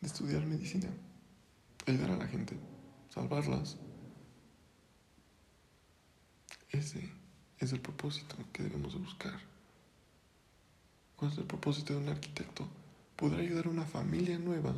[0.00, 0.88] de estudiar medicina?
[1.86, 2.58] Ayudar a la gente,
[3.10, 3.76] salvarlas.
[6.70, 7.08] Ese
[7.58, 9.40] es el propósito que debemos de buscar.
[11.16, 12.68] ¿Cuál es el propósito de un arquitecto?
[13.16, 14.74] Poder ayudar a una familia nueva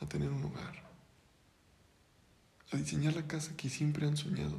[0.00, 0.82] a tener un hogar,
[2.70, 4.58] a diseñar la casa que siempre han soñado.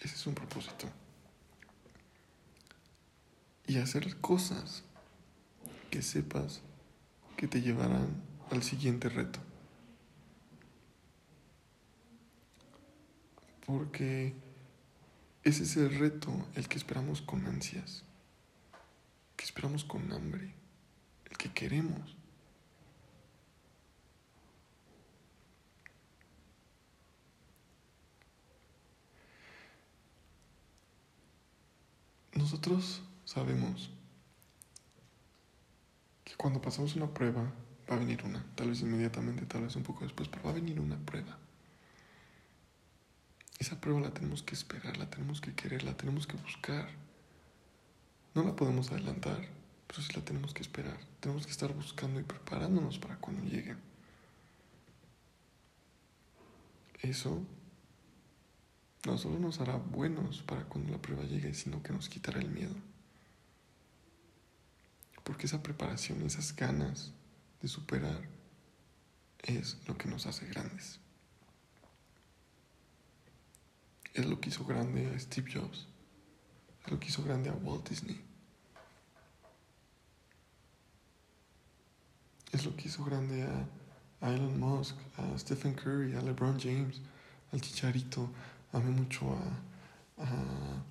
[0.00, 0.88] Ese es un propósito.
[3.66, 4.82] Y hacer cosas
[5.90, 6.62] que sepas
[7.36, 9.38] que te llevarán al siguiente reto.
[13.66, 14.34] Porque
[15.42, 18.04] ese es el reto el que esperamos con ansias,
[19.36, 20.54] que esperamos con hambre,
[21.30, 22.16] el que queremos.
[32.34, 33.90] Nosotros sabemos
[36.24, 37.52] que cuando pasamos una prueba
[37.90, 40.54] va a venir una, tal vez inmediatamente, tal vez un poco después, pero va a
[40.54, 41.38] venir una prueba.
[43.60, 46.88] Esa prueba la tenemos que esperar, la tenemos que querer, la tenemos que buscar.
[48.34, 49.46] No la podemos adelantar,
[49.86, 50.98] pero sí la tenemos que esperar.
[51.20, 53.76] Tenemos que estar buscando y preparándonos para cuando llegue.
[57.02, 57.42] Eso
[59.04, 62.48] no solo nos hará buenos para cuando la prueba llegue, sino que nos quitará el
[62.48, 62.74] miedo.
[65.22, 67.12] Porque esa preparación, esas ganas
[67.60, 68.22] de superar,
[69.42, 70.98] es lo que nos hace grandes.
[74.14, 75.86] Es lo que hizo grande a Steve Jobs.
[76.84, 78.20] Es lo que hizo grande a Walt Disney.
[82.52, 87.00] Es lo que hizo grande a, Elon Musk, a Stephen Curry, a LeBron James,
[87.52, 88.28] al Chicharito,
[88.72, 89.32] amé mucho
[90.18, 90.82] a,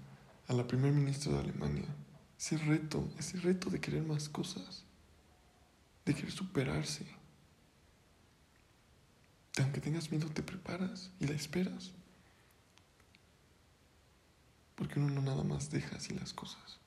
[0.48, 1.86] a, la primer ministra de Alemania.
[2.40, 4.84] Ese reto, ese reto de querer más cosas,
[6.06, 7.06] de querer superarse.
[9.60, 11.92] aunque tengas miedo, te preparas y la esperas.
[14.80, 16.80] Porque uno no nada más deja así las cosas.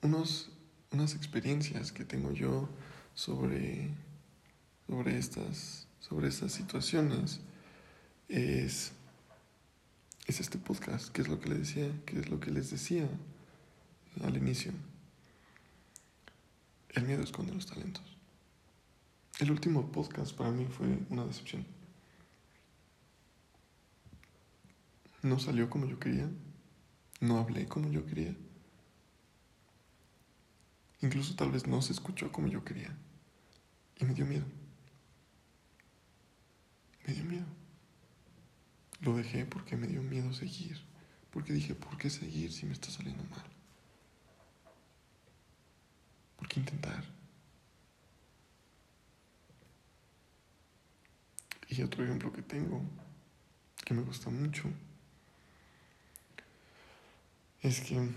[0.00, 0.50] Unos,
[0.92, 2.70] unas experiencias que tengo yo
[3.14, 3.90] sobre,
[4.86, 7.40] sobre estas sobre estas situaciones
[8.28, 8.92] es,
[10.26, 13.08] es este podcast, que es lo que les decía, que es lo que les decía
[14.22, 14.72] al inicio.
[16.90, 18.02] El miedo esconde los talentos.
[19.38, 21.64] El último podcast para mí fue una decepción.
[25.22, 26.30] No salió como yo quería.
[27.20, 28.36] No hablé como yo quería.
[31.00, 32.96] Incluso tal vez no se escuchó como yo quería.
[33.96, 34.46] Y me dio miedo.
[37.06, 37.46] Me dio miedo.
[39.00, 40.80] Lo dejé porque me dio miedo seguir.
[41.30, 43.44] Porque dije, ¿por qué seguir si me está saliendo mal?
[46.36, 47.04] ¿Por qué intentar?
[51.68, 52.82] Y otro ejemplo que tengo,
[53.84, 54.70] que me gusta mucho,
[57.62, 58.08] es que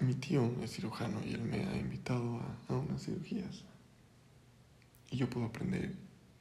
[0.00, 3.64] mi tío es cirujano y él me ha invitado a, unas cirugías.
[5.10, 5.94] Y yo puedo aprender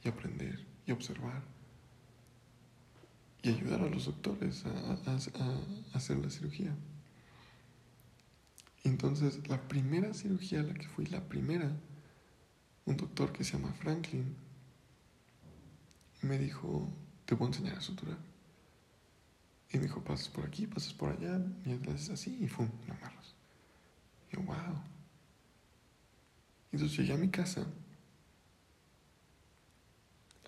[0.04, 1.42] y aprender y observar
[3.42, 5.14] y ayudar a los doctores a,
[5.94, 6.76] hacer la cirugía.
[8.84, 11.72] Entonces, la primera cirugía a la que fui, la primera,
[12.86, 14.36] un doctor que se llama Franklin,
[16.22, 16.90] me dijo,
[17.26, 18.18] te voy a enseñar a suturar.
[19.72, 22.70] Y me dijo, pasas por aquí, pasas por allá, y haces así, y ¡fum!
[22.88, 23.36] lo amarras.
[24.32, 24.56] Yo, wow.
[26.72, 27.66] Entonces llegué a mi casa,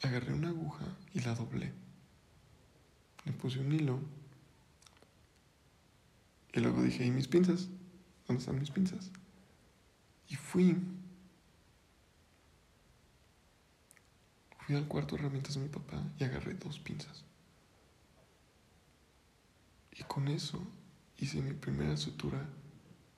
[0.02, 1.72] agarré una aguja y la doblé.
[3.26, 4.00] Le puse un hilo.
[6.54, 7.70] Y luego dije, ¿y mis pinzas?
[8.28, 9.12] ¿Dónde están mis pinzas?
[10.28, 10.78] Y fui.
[14.60, 17.24] Fui al cuarto de herramientas de mi papá y agarré dos pinzas.
[20.00, 20.66] Y con eso
[21.18, 22.48] hice mi primera sutura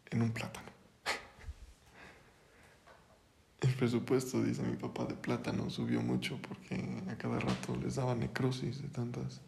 [0.09, 0.71] en un plátano.
[3.61, 8.15] El presupuesto, dice mi papá, de plátano subió mucho porque a cada rato les daba
[8.15, 9.41] necrosis de tantas,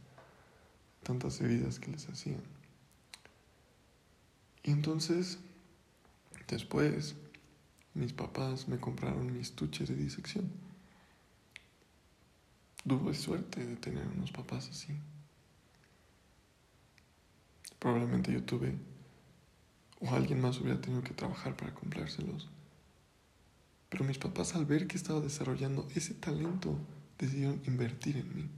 [1.01, 2.43] tantas heridas que les hacían.
[4.61, 5.39] Y entonces,
[6.47, 7.15] después,
[7.95, 10.51] mis papás me compraron mis tuches de disección.
[12.87, 14.93] Tuve suerte de tener unos papás así.
[17.83, 18.77] Probablemente yo tuve
[19.99, 22.47] o alguien más hubiera tenido que trabajar para comprárselos.
[23.89, 26.77] Pero mis papás al ver que estaba desarrollando ese talento
[27.19, 28.49] decidieron invertir en mí.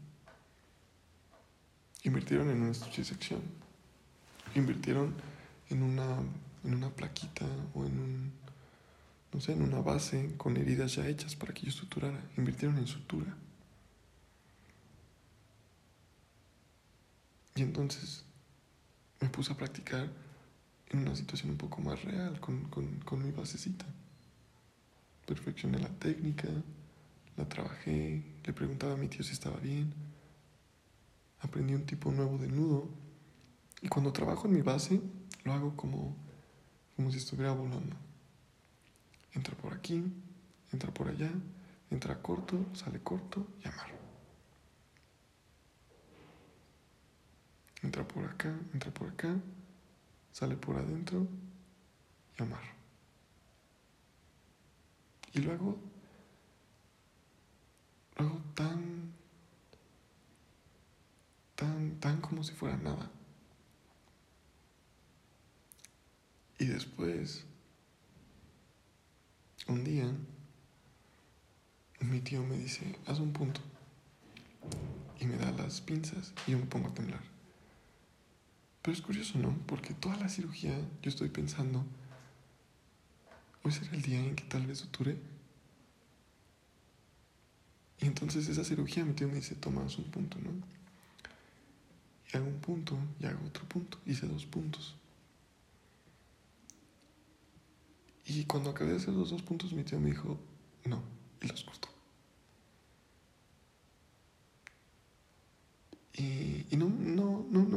[2.03, 3.41] Invirtieron en una sección.
[4.53, 5.15] Invirtieron
[5.71, 6.19] en una,
[6.63, 8.31] en una plaquita o en un,
[9.33, 12.21] no sé, en una base con heridas ya hechas para que yo suturara.
[12.37, 13.35] Invirtieron en sutura.
[17.55, 18.24] Y entonces
[19.21, 20.09] me puse a practicar
[20.89, 23.85] en una situación un poco más real, con, con mi basecita.
[25.25, 26.47] Perfeccioné la técnica,
[27.37, 29.93] la trabajé, le preguntaba a mi tío si estaba bien,
[31.39, 32.89] aprendí un tipo nuevo de nudo
[33.81, 35.01] y cuando trabajo en mi base
[35.43, 36.15] lo hago como,
[36.95, 37.95] como si estuviera volando.
[39.33, 40.03] Entra por aquí,
[40.71, 41.31] entra por allá,
[41.91, 43.94] entra corto, sale corto y amarro.
[47.85, 49.39] Entra por acá, entra por acá,
[50.31, 51.27] sale por adentro
[52.35, 52.73] y amarro.
[55.33, 55.77] Y luego,
[58.17, 59.13] luego tan,
[61.55, 63.11] tan, tan como si fuera nada.
[66.57, 67.45] Y después,
[69.67, 70.11] un día,
[71.99, 73.61] mi tío me dice, haz un punto.
[75.19, 77.34] Y me da las pinzas y yo me pongo a temblar.
[78.85, 79.57] Pero es curioso, ¿no?
[79.65, 81.83] Porque toda la cirugía yo estoy pensando,
[83.63, 85.17] hoy será el día en que tal vez suture.
[87.97, 90.51] Y entonces esa cirugía mi tío me dice, tomas un punto, ¿no?
[92.31, 93.97] Y hago un punto y hago otro punto.
[94.05, 94.95] Hice dos puntos.
[98.27, 100.37] Y cuando acabé de hacer los dos puntos, mi tío me dijo,
[100.83, 101.01] no,
[101.41, 101.89] y los cortó.
[106.17, 107.14] Y, no, no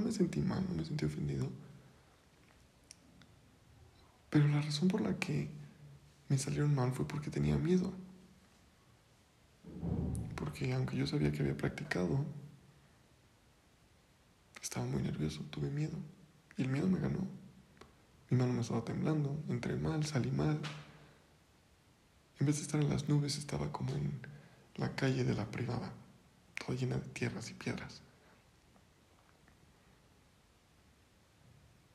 [0.09, 1.51] me sentí mal, no me sentí ofendido.
[4.31, 5.51] Pero la razón por la que
[6.29, 7.93] me salieron mal fue porque tenía miedo.
[10.35, 12.25] Porque aunque yo sabía que había practicado,
[14.63, 15.99] estaba muy nervioso, tuve miedo.
[16.57, 17.27] Y el miedo me ganó.
[18.31, 20.59] Mi mano me estaba temblando, entré mal, salí mal.
[22.41, 24.21] En vez de estar en las nubes, estaba como en
[24.77, 25.93] la calle de la privada,
[26.55, 28.01] toda llena de tierras y piedras.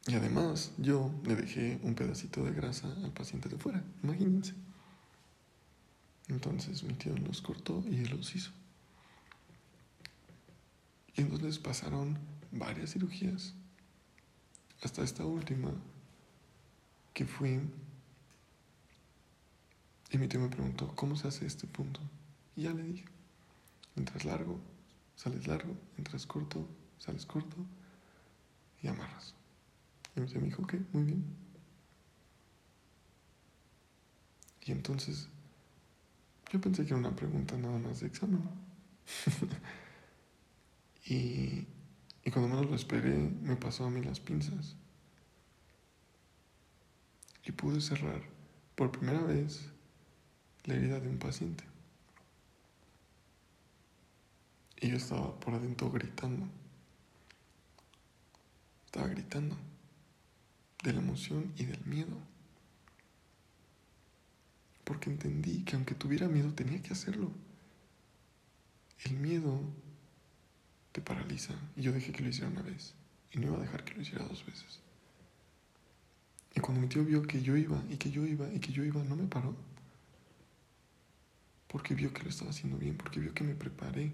[0.08, 4.54] Y además yo le dejé un pedacito de grasa al paciente de fuera, imagínense.
[6.28, 8.52] Entonces mi tío los cortó y él los hizo.
[11.16, 12.18] Y entonces pasaron
[12.52, 13.54] varias cirugías,
[14.82, 15.72] hasta esta última,
[17.14, 17.62] que fui
[20.12, 22.00] Y mi tío me preguntó, ¿cómo se hace este punto?
[22.56, 23.06] Y ya le dije,
[23.96, 24.60] entras largo,
[25.16, 26.68] sales largo, entras corto,
[27.00, 27.58] sales corto
[28.82, 29.34] y amarras.
[30.16, 31.24] Y me dijo, ok, muy bien.
[34.66, 35.28] Y entonces
[36.52, 38.44] yo pensé que era una pregunta nada más de examen.
[41.06, 41.68] y,
[42.24, 44.76] y cuando menos lo esperé, me pasó a mí las pinzas.
[47.46, 48.22] Y pude cerrar
[48.76, 49.70] por primera vez
[50.66, 51.64] la herida de un paciente.
[54.80, 56.48] Y yo estaba por adentro gritando.
[58.86, 59.73] Estaba gritando
[60.84, 62.18] de la emoción y del miedo.
[64.84, 67.32] Porque entendí que aunque tuviera miedo tenía que hacerlo.
[69.06, 69.62] El miedo
[70.92, 71.54] te paraliza.
[71.76, 72.94] Y yo dejé que lo hiciera una vez.
[73.32, 74.82] Y no iba a dejar que lo hiciera dos veces.
[76.56, 78.84] Y cuando mi tío vio que yo iba y que yo iba y que yo
[78.84, 79.56] iba, no me paró.
[81.68, 84.12] Porque vio que lo estaba haciendo bien, porque vio que me preparé.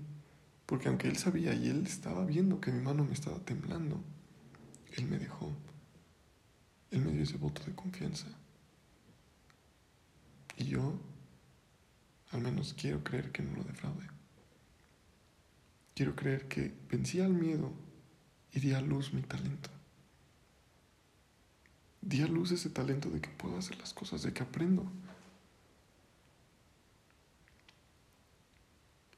[0.65, 4.01] Porque aunque él sabía y él estaba viendo que mi mano me estaba temblando,
[4.95, 5.51] él me dejó.
[6.92, 8.28] Él me dio ese voto de confianza.
[10.58, 11.00] Y yo,
[12.32, 14.08] al menos quiero creer que no lo defraude.
[15.96, 17.72] Quiero creer que vencí al miedo
[18.54, 19.70] y di a luz mi talento.
[22.02, 24.90] Di a luz ese talento de que puedo hacer las cosas, de que aprendo.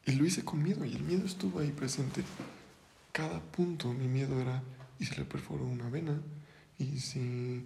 [0.06, 2.24] Y lo hice con miedo y el miedo estuvo ahí presente.
[3.12, 4.64] Cada punto mi miedo era,
[5.00, 6.20] ¿y si le perforo una vena?
[6.82, 7.64] ¿Y si,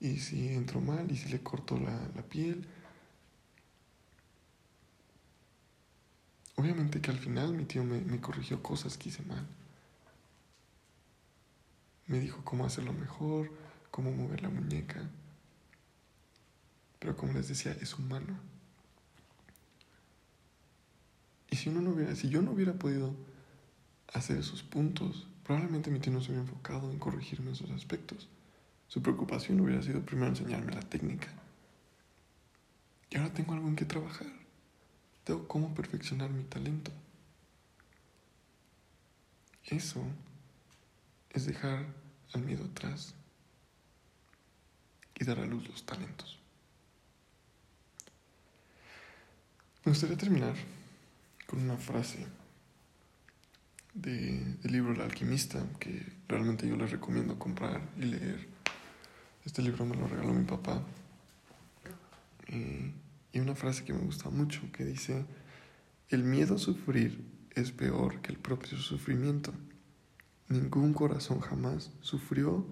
[0.00, 1.10] y si entro mal?
[1.12, 2.66] ¿Y si le corto la, la piel?
[6.56, 9.46] Obviamente que al final mi tío me, me corrigió cosas que hice mal.
[12.06, 13.52] Me dijo cómo hacerlo mejor,
[13.90, 15.02] cómo mover la muñeca.
[17.00, 18.34] Pero como les decía, es humano.
[21.50, 23.14] Y si uno no hubiera, si yo no hubiera podido
[24.14, 28.26] hacer esos puntos, probablemente mi tío no se hubiera enfocado en corregirme esos aspectos.
[28.88, 31.28] Su preocupación hubiera sido primero enseñarme la técnica.
[33.10, 34.26] Y ahora tengo algo en que trabajar.
[35.24, 36.90] Tengo cómo perfeccionar mi talento.
[39.64, 40.02] Eso
[41.30, 41.86] es dejar
[42.32, 43.14] al miedo atrás
[45.14, 46.38] y dar a luz los talentos.
[49.84, 50.54] Me gustaría terminar
[51.46, 52.26] con una frase
[53.94, 58.57] de, del libro El alquimista, que realmente yo les recomiendo comprar y leer.
[59.48, 60.82] Este libro me lo regaló mi papá.
[62.48, 62.92] Y,
[63.40, 65.24] una frase que me gusta mucho que dice,
[66.10, 67.24] el miedo a sufrir
[67.54, 69.54] es peor que el propio sufrimiento.
[70.48, 72.66] Ningún corazón jamás sufrió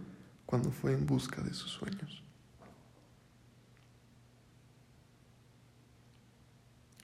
[0.44, 2.22] cuando fue en busca de sus sueños.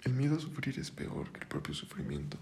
[0.05, 2.37] El miedo a sufrir es peor que el propio sufrimiento.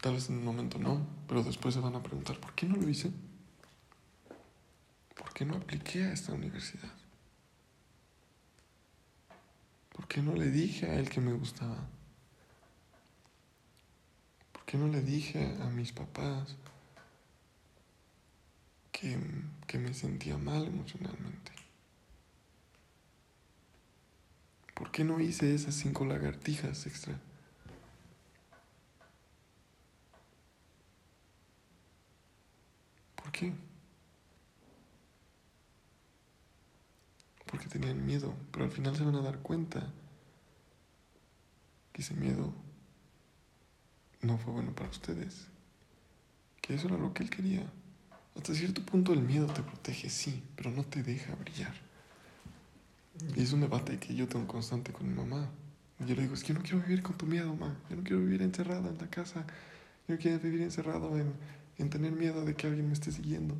[0.00, 2.76] Tal vez en un momento no, pero después se van a preguntar, ¿por qué no
[2.76, 3.10] lo hice?
[5.20, 6.94] ¿Por qué no apliqué a esta universidad?
[9.92, 11.86] ¿Por qué no le dije a él que me gustaba?
[14.52, 16.56] ¿Por qué no le dije a mis papás
[18.90, 19.18] que,
[19.66, 21.52] que me sentía mal emocionalmente?
[24.74, 27.20] ¿Por qué no hice esas cinco lagartijas extra?
[33.16, 33.52] ¿Por qué?
[37.50, 39.90] Porque tenían miedo, pero al final se van a dar cuenta
[41.92, 42.52] que ese miedo
[44.22, 45.46] no fue bueno para ustedes,
[46.60, 47.70] que eso era lo que él quería.
[48.36, 51.74] Hasta cierto punto el miedo te protege, sí, pero no te deja brillar.
[53.36, 55.48] Y es un debate que yo tengo constante con mi mamá.
[55.98, 57.76] Yo le digo, es que yo no quiero vivir con tu miedo, mamá.
[57.90, 59.44] Yo no quiero vivir encerrada en la casa.
[60.08, 61.34] Yo no quiero vivir encerrado en,
[61.76, 63.56] en tener miedo de que alguien me esté siguiendo.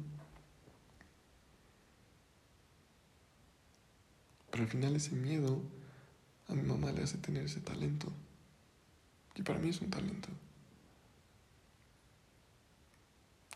[4.50, 5.60] Pero al final ese miedo
[6.48, 8.12] a mi mamá le hace tener ese talento.
[9.36, 10.28] Y para mí es un talento.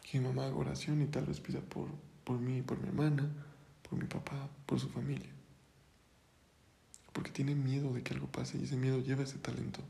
[0.02, 1.88] Que mi mamá haga oración y tal vez pida por,
[2.24, 3.28] por mí, por mi hermana,
[3.88, 5.34] por mi papá, por su familia
[7.14, 9.80] porque tiene miedo de que algo pase y ese miedo lleva ese talento.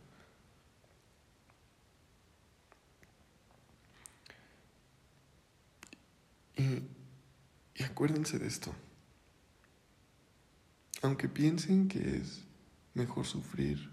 [7.77, 8.73] Y acuérdense de esto.
[11.05, 12.45] Aunque piensen que es
[12.95, 13.91] mejor sufrir,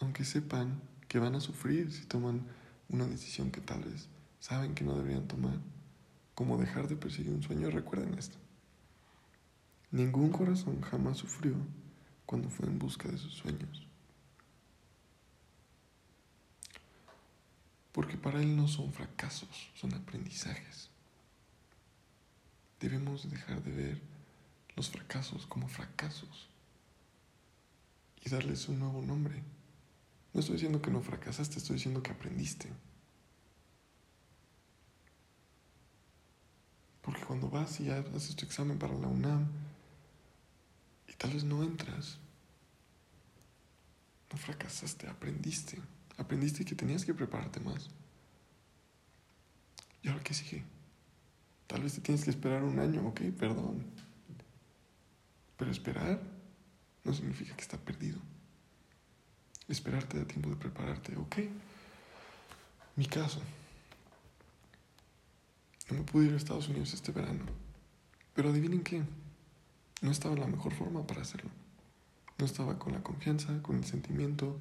[0.00, 2.44] aunque sepan que van a sufrir si toman
[2.88, 4.08] una decisión que tal vez
[4.40, 5.60] saben que no deberían tomar,
[6.34, 8.36] como dejar de perseguir un sueño, recuerden esto.
[9.92, 11.54] Ningún corazón jamás sufrió
[12.26, 13.86] cuando fue en busca de sus sueños.
[17.92, 20.89] Porque para Él no son fracasos, son aprendizajes.
[22.80, 24.00] Debemos dejar de ver
[24.74, 26.48] los fracasos como fracasos
[28.24, 29.42] y darles un nuevo nombre.
[30.32, 32.70] No estoy diciendo que no fracasaste, estoy diciendo que aprendiste.
[37.02, 39.46] Porque cuando vas y haces tu examen para la UNAM
[41.08, 42.18] y tal vez no entras,
[44.30, 45.78] no fracasaste, aprendiste.
[46.16, 47.90] Aprendiste que tenías que prepararte más.
[50.02, 50.64] ¿Y ahora qué sigue?
[51.70, 53.84] Tal vez te tienes que esperar un año, ok, perdón.
[55.56, 56.20] Pero esperar
[57.04, 58.18] no significa que está perdido.
[59.68, 61.36] Esperarte da tiempo de prepararte, ok.
[62.96, 63.40] Mi caso.
[65.88, 67.44] No me pude ir a Estados Unidos este verano.
[68.34, 69.04] Pero adivinen qué.
[70.02, 71.50] No estaba en la mejor forma para hacerlo.
[72.36, 74.58] No estaba con la confianza, con el sentimiento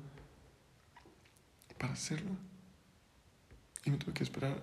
[1.80, 2.34] para hacerlo.
[3.84, 4.62] Y me tuve que esperar.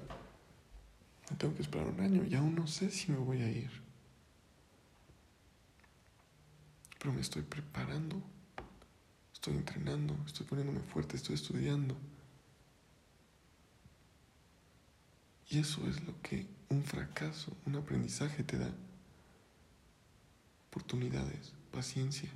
[1.35, 3.71] Tengo que esperar un año y aún no sé si me voy a ir.
[6.99, 8.23] Pero me estoy preparando.
[9.33, 11.97] Estoy entrenando, estoy poniéndome fuerte, estoy estudiando.
[15.49, 18.73] Y eso es lo que un fracaso, un aprendizaje te da.
[20.71, 22.29] Oportunidades, paciencia,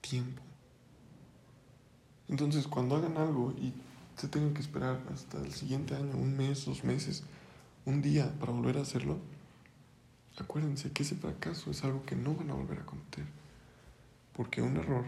[0.00, 0.42] tiempo.
[2.28, 3.72] Entonces, cuando hagan algo y
[4.16, 7.24] se tengan que esperar hasta el siguiente año, un mes, dos meses,
[7.88, 9.18] un día para volver a hacerlo,
[10.36, 13.24] acuérdense que ese fracaso es algo que no van a volver a cometer.
[14.34, 15.06] Porque un error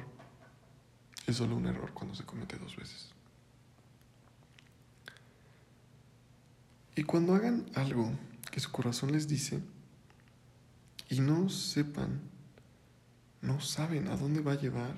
[1.27, 3.11] es solo un error cuando se comete dos veces.
[6.97, 8.11] Y cuando hagan algo
[8.51, 9.61] que su corazón les dice
[11.11, 12.23] y no sepan,
[13.43, 14.97] no saben a dónde va a llevar,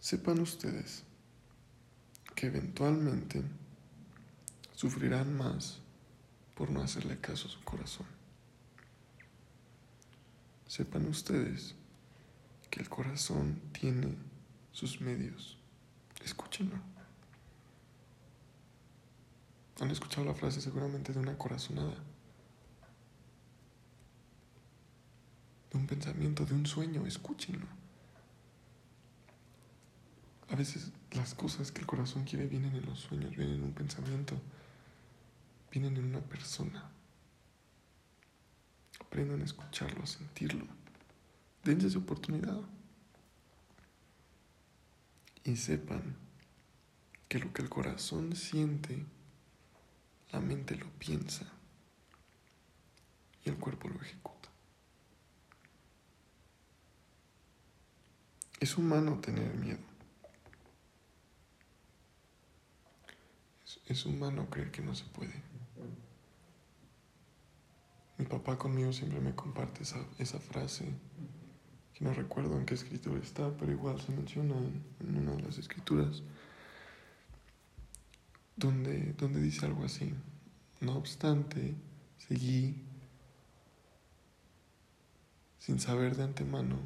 [0.00, 1.04] sepan ustedes
[2.38, 3.42] que eventualmente
[4.76, 5.80] sufrirán más
[6.54, 8.06] por no hacerle caso a su corazón.
[10.68, 11.74] Sepan ustedes
[12.70, 14.14] que el corazón tiene
[14.70, 15.58] sus medios
[16.24, 16.76] Escúchenlo.
[19.80, 21.96] Han escuchado la frase seguramente de una corazonada,
[25.72, 27.66] de un pensamiento, de un sueño, escúchenlo.
[30.50, 33.72] A veces las cosas que el corazón quiere vienen en los sueños, vienen en un
[33.72, 34.36] pensamiento,
[35.70, 36.90] vienen en una persona.
[39.00, 40.66] Aprendan a escucharlo, a sentirlo.
[41.64, 42.60] Dense su oportunidad
[45.44, 46.16] y sepan
[47.28, 49.04] que lo que el corazón siente,
[50.30, 51.46] la mente lo piensa
[53.44, 54.48] y el cuerpo lo ejecuta.
[58.60, 59.87] Es humano tener miedo.
[63.88, 65.42] Es, humano creer que no se puede.
[68.18, 70.92] Mi papá conmigo siempre me comparte esa, esa frase
[72.00, 76.22] no recuerdo en qué escritura está, pero igual se menciona en, una de las escrituras,
[78.56, 80.14] donde, donde dice algo así.
[80.80, 81.74] No obstante,
[82.16, 82.84] seguí
[85.58, 86.76] sin saber de antemano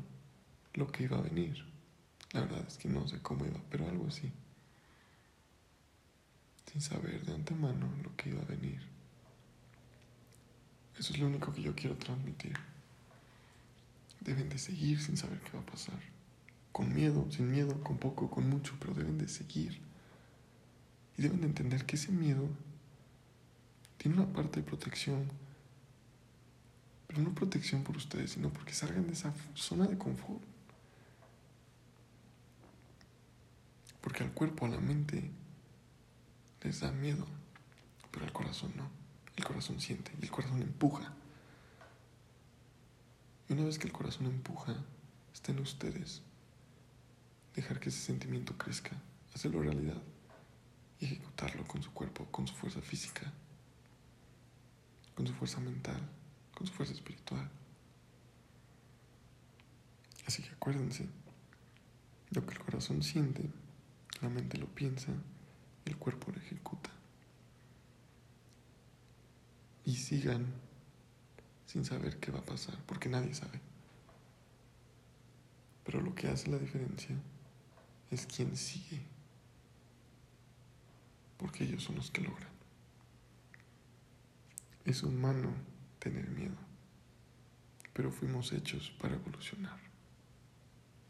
[0.74, 1.62] lo que iba a venir.
[2.32, 4.32] La verdad es que no sé cómo iba, pero algo así.
[6.72, 8.80] Sin saber de antemano lo que iba a venir.
[10.98, 12.56] Eso es lo único que yo quiero transmitir.
[14.20, 16.00] Deben de seguir sin saber qué va a pasar.
[16.72, 19.80] Con miedo, sin miedo, con poco, con mucho, pero deben de seguir.
[21.18, 22.48] Y deben de entender que ese miedo
[23.98, 25.30] tiene una parte de protección,
[27.06, 30.42] pero no protección por ustedes, sino porque salgan de esa zona de confort.
[34.00, 35.30] Porque al cuerpo, a la mente,
[36.62, 37.26] les da miedo,
[38.10, 38.88] pero al corazón no.
[39.36, 41.12] El corazón siente y el corazón empuja.
[43.48, 44.76] Y una vez que el corazón empuja,
[45.32, 46.22] está en ustedes.
[47.54, 48.90] Dejar que ese sentimiento crezca,
[49.34, 50.00] hacerlo realidad
[51.00, 53.32] y ejecutarlo con su cuerpo, con su fuerza física,
[55.14, 56.00] con su fuerza mental,
[56.54, 57.50] con su fuerza espiritual.
[60.26, 61.08] Así que acuérdense,
[62.30, 63.50] lo que el corazón siente,
[64.20, 65.12] la mente lo piensa
[65.84, 66.90] el cuerpo lo ejecuta.
[69.84, 70.46] Y sigan
[71.66, 73.60] sin saber qué va a pasar, porque nadie sabe.
[75.84, 77.16] Pero lo que hace la diferencia
[78.10, 79.00] es quien sigue,
[81.38, 82.50] porque ellos son los que logran.
[84.84, 85.52] Es humano
[85.98, 86.56] tener miedo,
[87.92, 89.78] pero fuimos hechos para evolucionar,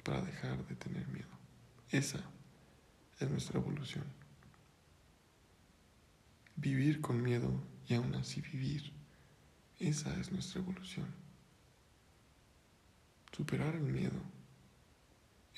[0.05, 1.29] para dejar de tener miedo.
[1.91, 2.21] Esa
[3.19, 4.22] es nuestra evolución.
[6.57, 7.51] Vivir con miedo
[7.89, 8.93] y aún así vivir,
[9.79, 11.07] esa es nuestra evolución.
[13.33, 14.21] Superar el miedo,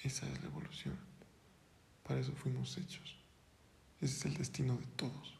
[0.02, 0.96] esa es la evolución.
[2.04, 3.16] Para eso fuimos hechos.
[4.00, 5.34] Ese es el destino de todos.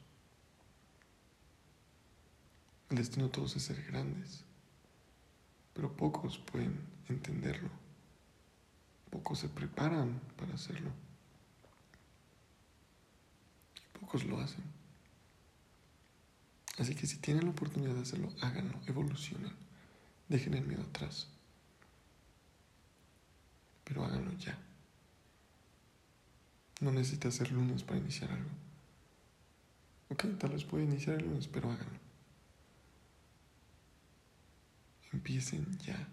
[2.91, 4.45] El destino de todos es ser grandes,
[5.73, 6.79] pero pocos pueden
[7.09, 7.71] entenderlo.
[9.11, 10.91] Pocos se preparan para hacerlo.
[14.01, 14.65] Pocos lo hacen.
[16.79, 19.53] Así que si tienen la oportunidad de hacerlo, háganlo, evolucionen,
[20.29, 21.29] dejen el miedo atrás.
[23.85, 24.59] Pero háganlo ya.
[26.81, 28.51] No necesita ser lunes para iniciar algo.
[30.11, 31.99] Ok, tal vez puede iniciar el lunes, pero háganlo.
[35.13, 36.09] Empiecen ya.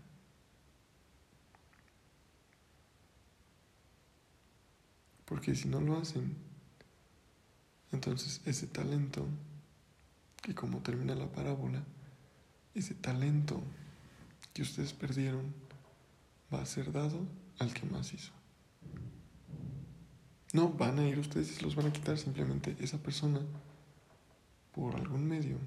[5.25, 6.35] Porque si no lo hacen,
[7.91, 9.25] entonces ese talento,
[10.41, 11.83] que como termina la parábola,
[12.73, 13.61] ese talento
[14.53, 15.53] que ustedes perdieron
[16.53, 17.25] va a ser dado
[17.59, 18.31] al que más hizo.
[20.53, 22.17] No, van a ir ustedes y se los van a quitar.
[22.17, 23.39] Simplemente esa persona,
[24.73, 25.57] por algún medio,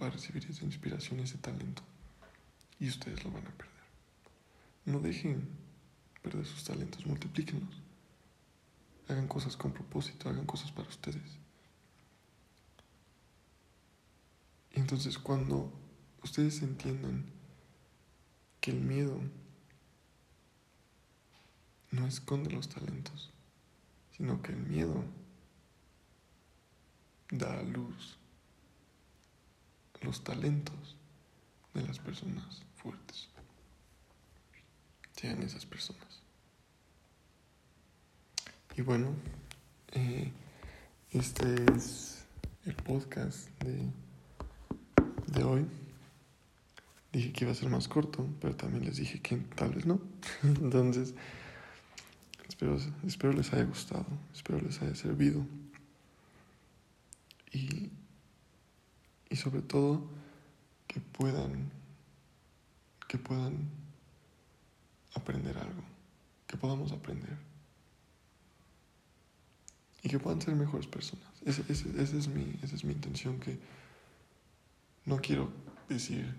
[0.00, 1.82] va a recibir esa inspiración, ese talento.
[2.80, 3.74] Y ustedes lo van a perder.
[4.86, 5.48] No dejen
[6.22, 7.82] perder sus talentos, multiplíquenlos.
[9.08, 11.38] Hagan cosas con propósito, hagan cosas para ustedes.
[14.63, 15.72] Y entonces cuando
[16.22, 17.26] ustedes entiendan
[18.60, 19.20] que el miedo
[21.90, 23.30] no esconde los talentos,
[24.16, 25.04] sino que el miedo
[27.30, 28.18] da a luz
[30.04, 30.96] los talentos
[31.72, 33.28] de las personas fuertes.
[35.16, 36.20] Sean esas personas.
[38.76, 39.14] Y bueno,
[39.92, 40.30] eh,
[41.10, 42.24] este es
[42.66, 43.88] el podcast de,
[45.34, 45.66] de hoy.
[47.12, 50.00] Dije que iba a ser más corto, pero también les dije que tal vez no.
[50.42, 51.14] Entonces,
[53.04, 55.44] Espero, les haya gustado, espero les haya servido.
[57.52, 57.90] Y,
[59.28, 60.08] y sobre todo
[60.86, 61.70] que puedan,
[63.08, 63.68] que puedan
[65.14, 65.82] aprender algo,
[66.46, 67.36] que podamos aprender.
[70.02, 71.26] Y que puedan ser mejores personas.
[71.44, 73.58] Esa, es mi, esa es mi intención, que
[75.06, 75.50] no quiero
[75.88, 76.34] decir,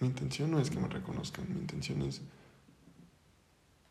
[0.00, 2.22] mi intención no es que me reconozcan, mi intención es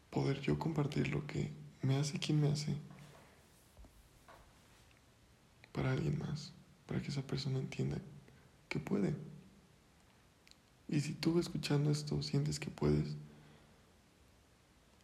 [0.09, 2.75] poder yo compartir lo que me hace quien me hace
[5.71, 6.53] para alguien más,
[6.85, 7.97] para que esa persona entienda
[8.69, 9.13] que puede.
[10.87, 13.15] Y si tú escuchando esto sientes que puedes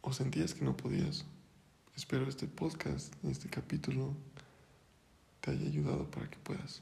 [0.01, 1.25] o sentías que no podías,
[1.95, 4.15] espero este podcast, este capítulo
[5.41, 6.81] te haya ayudado para que puedas.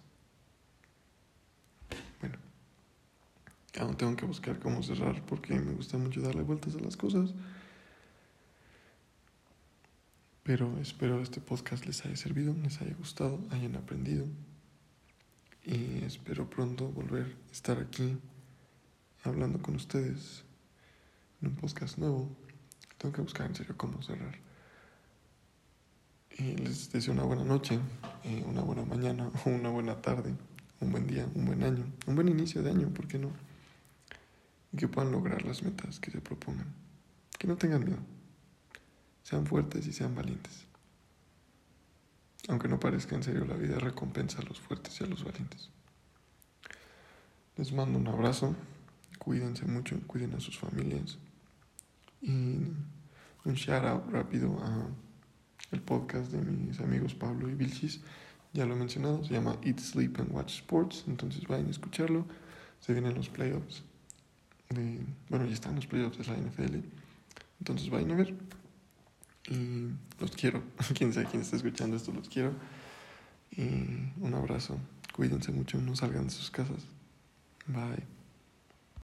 [2.19, 2.37] Bueno,
[3.77, 7.33] aún tengo que buscar cómo cerrar porque me gusta mucho darle vueltas a las cosas.
[10.43, 14.25] Pero espero este podcast les haya servido, les haya gustado, hayan aprendido.
[15.63, 18.17] Y espero pronto volver a estar aquí
[19.23, 20.43] hablando con ustedes
[21.41, 22.27] en un podcast nuevo.
[22.97, 24.39] Tengo que buscar en serio cómo cerrar.
[26.37, 27.77] Y les deseo una buena noche,
[28.23, 30.33] eh, una buena mañana o una buena tarde,
[30.79, 33.29] un buen día, un buen año, un buen inicio de año, ¿por qué no?
[34.71, 36.73] Y que puedan lograr las metas que se propongan.
[37.37, 37.99] Que no tengan miedo.
[39.23, 40.65] Sean fuertes y sean valientes.
[42.47, 45.69] Aunque no parezca en serio, la vida recompensa a los fuertes y a los valientes.
[47.57, 48.55] Les mando un abrazo,
[49.17, 51.17] cuídense mucho, cuiden a sus familias.
[52.21, 54.87] Y un shout out rápido a
[55.71, 58.01] el podcast de mis amigos Pablo y Vilchis.
[58.53, 61.03] Ya lo he mencionado, se llama Eat, Sleep and Watch Sports.
[61.07, 62.25] Entonces vayan a escucharlo.
[62.79, 63.83] Se vienen los playoffs.
[65.29, 66.75] Bueno, ya están los playoffs de la NFL.
[67.59, 68.35] Entonces vayan a ver.
[69.49, 69.89] Y
[70.19, 70.61] los quiero.
[70.95, 72.53] Quien sea quien está escuchando esto, los quiero.
[73.51, 74.77] Y un abrazo.
[75.13, 76.85] Cuídense mucho, no salgan de sus casas.
[77.65, 78.18] Bye.